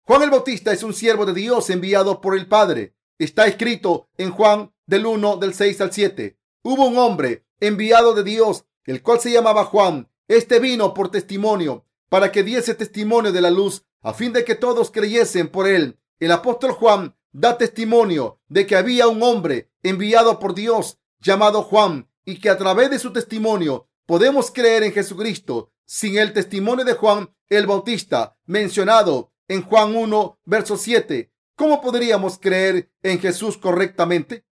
Juan 0.04 0.24
el 0.24 0.30
Bautista 0.30 0.72
es 0.72 0.82
un 0.82 0.94
siervo 0.94 1.26
de 1.26 1.34
Dios 1.34 1.70
enviado 1.70 2.22
por 2.22 2.38
el 2.38 2.48
Padre. 2.48 2.96
Está 3.20 3.48
escrito 3.48 4.08
en 4.18 4.32
Juan 4.32 4.72
del 4.86 5.06
1, 5.06 5.36
del 5.36 5.54
6 5.54 5.82
al 5.82 5.92
7. 5.92 6.38
Hubo 6.64 6.86
un 6.86 6.98
hombre 6.98 7.46
enviado 7.60 8.14
de 8.14 8.24
Dios, 8.24 8.64
el 8.86 9.04
cual 9.04 9.20
se 9.20 9.32
llamaba 9.32 9.66
Juan. 9.66 10.10
Este 10.30 10.60
vino 10.60 10.94
por 10.94 11.12
testimonio, 11.12 11.86
para 12.08 12.32
que 12.32 12.44
diese 12.44 12.74
testimonio 12.74 13.34
de 13.34 13.42
la 13.42 13.50
luz, 13.50 13.84
a 14.02 14.14
fin 14.14 14.32
de 14.32 14.46
que 14.46 14.56
todos 14.56 14.92
creyesen 14.92 15.50
por 15.50 15.68
él. 15.68 16.00
El 16.20 16.32
apóstol 16.32 16.72
Juan 16.72 17.18
da 17.34 17.58
testimonio 17.58 18.40
de 18.48 18.66
que 18.66 18.78
había 18.78 19.10
un 19.10 19.22
hombre 19.24 19.72
enviado 19.84 20.40
por 20.40 20.56
Dios 20.56 21.00
llamado 21.20 21.62
Juan 21.62 22.08
y 22.26 22.40
que 22.40 22.50
a 22.50 22.58
través 22.58 22.90
de 22.90 23.00
su 23.00 23.14
testimonio 23.14 23.88
podemos 24.06 24.52
creer 24.52 24.84
en 24.84 24.92
Jesucristo. 24.92 25.72
Sin 25.88 26.18
el 26.18 26.34
testimonio 26.34 26.84
de 26.84 26.94
Juan 26.94 27.30
el 27.48 27.68
Bautista, 27.68 28.36
mencionado 28.46 29.32
en 29.48 29.62
Juan 29.62 29.96
1, 29.96 30.40
verso 30.46 30.78
7, 30.78 31.32
¿cómo 31.56 31.80
podríamos 31.80 32.40
creer 32.40 32.92
en 33.04 33.20
Jesús 33.20 33.58
correctamente? 33.58 34.46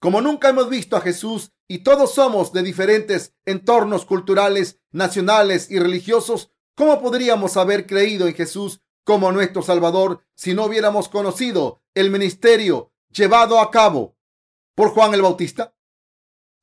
Como 0.00 0.22
nunca 0.22 0.48
hemos 0.48 0.70
visto 0.70 0.96
a 0.96 1.02
Jesús 1.02 1.52
y 1.66 1.78
todos 1.80 2.14
somos 2.14 2.52
de 2.52 2.62
diferentes 2.62 3.34
entornos 3.44 4.06
culturales, 4.06 4.80
nacionales 4.90 5.70
y 5.70 5.78
religiosos, 5.78 6.52
¿cómo 6.74 7.00
podríamos 7.02 7.58
haber 7.58 7.86
creído 7.86 8.26
en 8.26 8.34
Jesús 8.34 8.80
como 9.04 9.30
nuestro 9.32 9.60
Salvador 9.60 10.24
si 10.34 10.54
no 10.54 10.64
hubiéramos 10.64 11.08
conocido 11.08 11.82
el 11.94 12.10
ministerio 12.10 12.92
llevado 13.10 13.60
a 13.60 13.70
cabo 13.70 14.16
por 14.74 14.90
Juan 14.90 15.12
el 15.12 15.22
Bautista? 15.22 15.74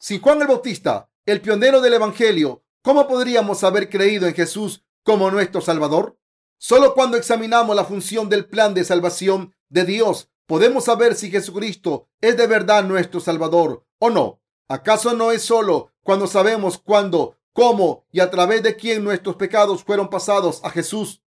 Sin 0.07 0.21
Juan 0.21 0.39
el 0.39 0.47
Bautista, 0.47 1.09
el 1.25 1.41
pionero 1.41 1.81
del 1.81 1.95
Evangelio, 1.95 2.63
¿cómo 2.83 3.07
podríamos 3.07 3.63
haber 3.63 3.89
creído 3.89 4.27
en 4.27 4.35
Jesús 4.35 4.85
como 5.01 5.31
nuestro 5.31 5.61
Salvador? 5.61 6.19
Solo 6.59 6.93
cuando 6.93 7.17
examinamos 7.17 7.75
la 7.75 7.85
función 7.85 8.29
del 8.29 8.45
plan 8.45 8.75
de 8.75 8.83
salvación 8.83 9.55
de 9.67 9.83
Dios 9.83 10.29
podemos 10.45 10.85
saber 10.85 11.15
si 11.15 11.31
Jesucristo 11.31 12.07
es 12.21 12.37
de 12.37 12.45
verdad 12.45 12.83
nuestro 12.83 13.19
Salvador 13.19 13.83
o 13.97 14.11
no. 14.11 14.43
¿Acaso 14.67 15.15
no 15.15 15.31
es 15.31 15.41
solo 15.41 15.91
cuando 16.03 16.27
sabemos 16.27 16.77
cuándo, 16.77 17.39
cómo 17.51 18.05
y 18.11 18.19
a 18.19 18.29
través 18.29 18.61
de 18.61 18.75
quién 18.75 19.03
nuestros 19.03 19.37
pecados 19.37 19.83
fueron 19.83 20.11
pasados 20.11 20.63
a 20.63 20.69
Jesús 20.69 21.23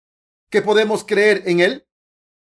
que 0.49 0.61
podemos 0.61 1.05
creer 1.05 1.43
en 1.45 1.61
Él? 1.61 1.87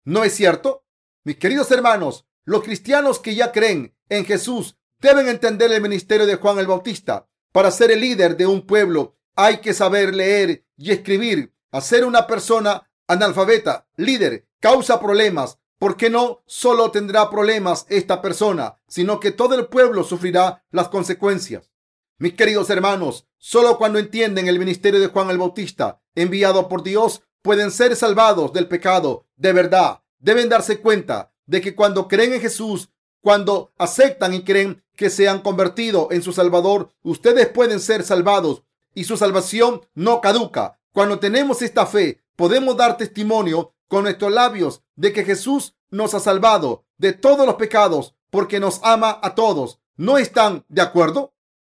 ¿No 0.04 0.22
es 0.22 0.32
cierto? 0.32 0.84
Mis 1.24 1.38
queridos 1.38 1.72
hermanos, 1.72 2.24
los 2.44 2.62
cristianos 2.62 3.18
que 3.18 3.34
ya 3.34 3.50
creen 3.50 3.96
en 4.08 4.24
Jesús 4.24 4.76
deben 5.00 5.28
entender 5.28 5.72
el 5.72 5.82
ministerio 5.82 6.26
de 6.26 6.36
Juan 6.36 6.58
el 6.58 6.66
Bautista. 6.66 7.28
Para 7.52 7.70
ser 7.70 7.90
el 7.90 8.00
líder 8.00 8.36
de 8.36 8.46
un 8.46 8.66
pueblo 8.66 9.16
hay 9.34 9.58
que 9.58 9.74
saber 9.74 10.14
leer 10.14 10.64
y 10.76 10.90
escribir. 10.90 11.52
Hacer 11.72 12.04
una 12.04 12.26
persona 12.26 12.90
analfabeta, 13.06 13.86
líder, 13.96 14.46
causa 14.60 15.00
problemas 15.00 15.58
porque 15.80 16.10
no 16.10 16.42
solo 16.46 16.90
tendrá 16.90 17.30
problemas 17.30 17.86
esta 17.88 18.20
persona, 18.20 18.76
sino 18.86 19.18
que 19.18 19.32
todo 19.32 19.54
el 19.54 19.66
pueblo 19.66 20.04
sufrirá 20.04 20.62
las 20.70 20.88
consecuencias. 20.88 21.70
Mis 22.18 22.34
queridos 22.34 22.68
hermanos, 22.68 23.26
solo 23.38 23.78
cuando 23.78 23.98
entienden 23.98 24.46
el 24.46 24.58
ministerio 24.58 25.00
de 25.00 25.06
Juan 25.06 25.30
el 25.30 25.38
Bautista, 25.38 26.02
enviado 26.14 26.68
por 26.68 26.82
Dios, 26.82 27.22
pueden 27.40 27.70
ser 27.70 27.96
salvados 27.96 28.52
del 28.52 28.68
pecado. 28.68 29.26
De 29.36 29.54
verdad, 29.54 30.02
deben 30.18 30.50
darse 30.50 30.80
cuenta 30.80 31.32
de 31.46 31.62
que 31.62 31.74
cuando 31.74 32.08
creen 32.08 32.34
en 32.34 32.42
Jesús, 32.42 32.90
cuando 33.22 33.72
aceptan 33.78 34.34
y 34.34 34.44
creen 34.44 34.84
que 35.00 35.08
se 35.08 35.30
han 35.30 35.40
convertido 35.40 36.08
en 36.10 36.20
su 36.22 36.34
Salvador, 36.34 36.92
ustedes 37.02 37.48
pueden 37.48 37.80
ser 37.80 38.02
salvados 38.02 38.64
y 38.94 39.04
su 39.04 39.16
salvación 39.16 39.80
no 39.94 40.20
caduca. 40.20 40.78
Cuando 40.92 41.18
tenemos 41.18 41.62
esta 41.62 41.86
fe, 41.86 42.20
podemos 42.36 42.76
dar 42.76 42.98
testimonio 42.98 43.72
con 43.88 44.02
nuestros 44.02 44.30
labios 44.30 44.82
de 44.96 45.14
que 45.14 45.24
Jesús 45.24 45.74
nos 45.88 46.12
ha 46.12 46.20
salvado 46.20 46.84
de 46.98 47.14
todos 47.14 47.46
los 47.46 47.54
pecados 47.54 48.14
porque 48.28 48.60
nos 48.60 48.78
ama 48.82 49.18
a 49.22 49.34
todos. 49.34 49.80
¿No 49.96 50.18
están 50.18 50.66
de 50.68 50.82
acuerdo? 50.82 51.32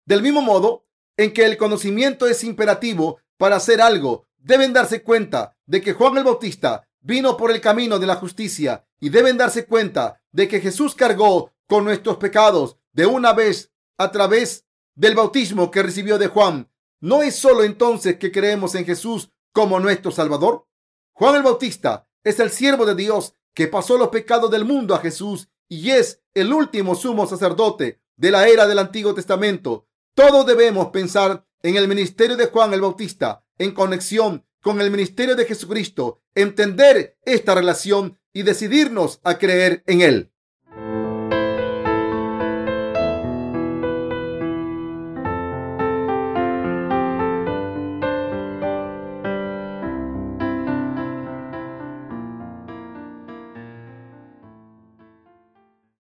Del 0.03 0.23
mismo 0.23 0.41
modo 0.41 0.87
en 1.15 1.31
que 1.31 1.45
el 1.45 1.57
conocimiento 1.57 2.25
es 2.25 2.43
imperativo 2.43 3.19
para 3.37 3.57
hacer 3.57 3.83
algo, 3.83 4.25
deben 4.39 4.73
darse 4.73 5.03
cuenta 5.03 5.55
de 5.67 5.79
que 5.83 5.93
Juan 5.93 6.17
el 6.17 6.23
Bautista 6.23 6.87
vino 7.01 7.37
por 7.37 7.51
el 7.51 7.61
camino 7.61 7.99
de 7.99 8.07
la 8.07 8.15
justicia 8.15 8.83
y 8.99 9.09
deben 9.09 9.37
darse 9.37 9.67
cuenta 9.67 10.23
de 10.31 10.47
que 10.47 10.59
Jesús 10.59 10.95
cargó 10.95 11.51
con 11.67 11.83
nuestros 11.85 12.17
pecados 12.17 12.77
de 12.93 13.05
una 13.05 13.33
vez 13.33 13.71
a 13.97 14.11
través 14.11 14.65
del 14.95 15.15
bautismo 15.15 15.71
que 15.71 15.83
recibió 15.83 16.17
de 16.17 16.27
Juan. 16.27 16.69
¿No 16.99 17.23
es 17.23 17.35
solo 17.35 17.63
entonces 17.63 18.17
que 18.17 18.31
creemos 18.31 18.75
en 18.75 18.85
Jesús 18.85 19.31
como 19.51 19.79
nuestro 19.79 20.11
Salvador? 20.11 20.67
Juan 21.13 21.35
el 21.35 21.43
Bautista 21.43 22.07
es 22.23 22.39
el 22.39 22.51
siervo 22.51 22.85
de 22.85 22.95
Dios 22.95 23.35
que 23.53 23.67
pasó 23.67 23.97
los 23.97 24.09
pecados 24.09 24.51
del 24.51 24.65
mundo 24.65 24.95
a 24.95 24.99
Jesús 24.99 25.49
y 25.67 25.91
es 25.91 26.21
el 26.33 26.53
último 26.53 26.95
sumo 26.95 27.25
sacerdote 27.27 28.01
de 28.15 28.31
la 28.31 28.47
era 28.47 28.67
del 28.67 28.79
Antiguo 28.79 29.13
Testamento. 29.13 29.87
Todos 30.13 30.45
debemos 30.45 30.87
pensar 30.87 31.45
en 31.63 31.75
el 31.75 31.87
ministerio 31.87 32.37
de 32.37 32.47
Juan 32.47 32.73
el 32.73 32.81
Bautista 32.81 33.45
en 33.57 33.71
conexión 33.71 34.45
con 34.61 34.79
el 34.79 34.91
ministerio 34.91 35.35
de 35.35 35.45
Jesucristo, 35.45 36.21
entender 36.35 37.17
esta 37.23 37.55
relación 37.55 38.19
y 38.33 38.43
decidirnos 38.43 39.19
a 39.23 39.37
creer 39.37 39.83
en 39.87 40.01
él. 40.01 40.30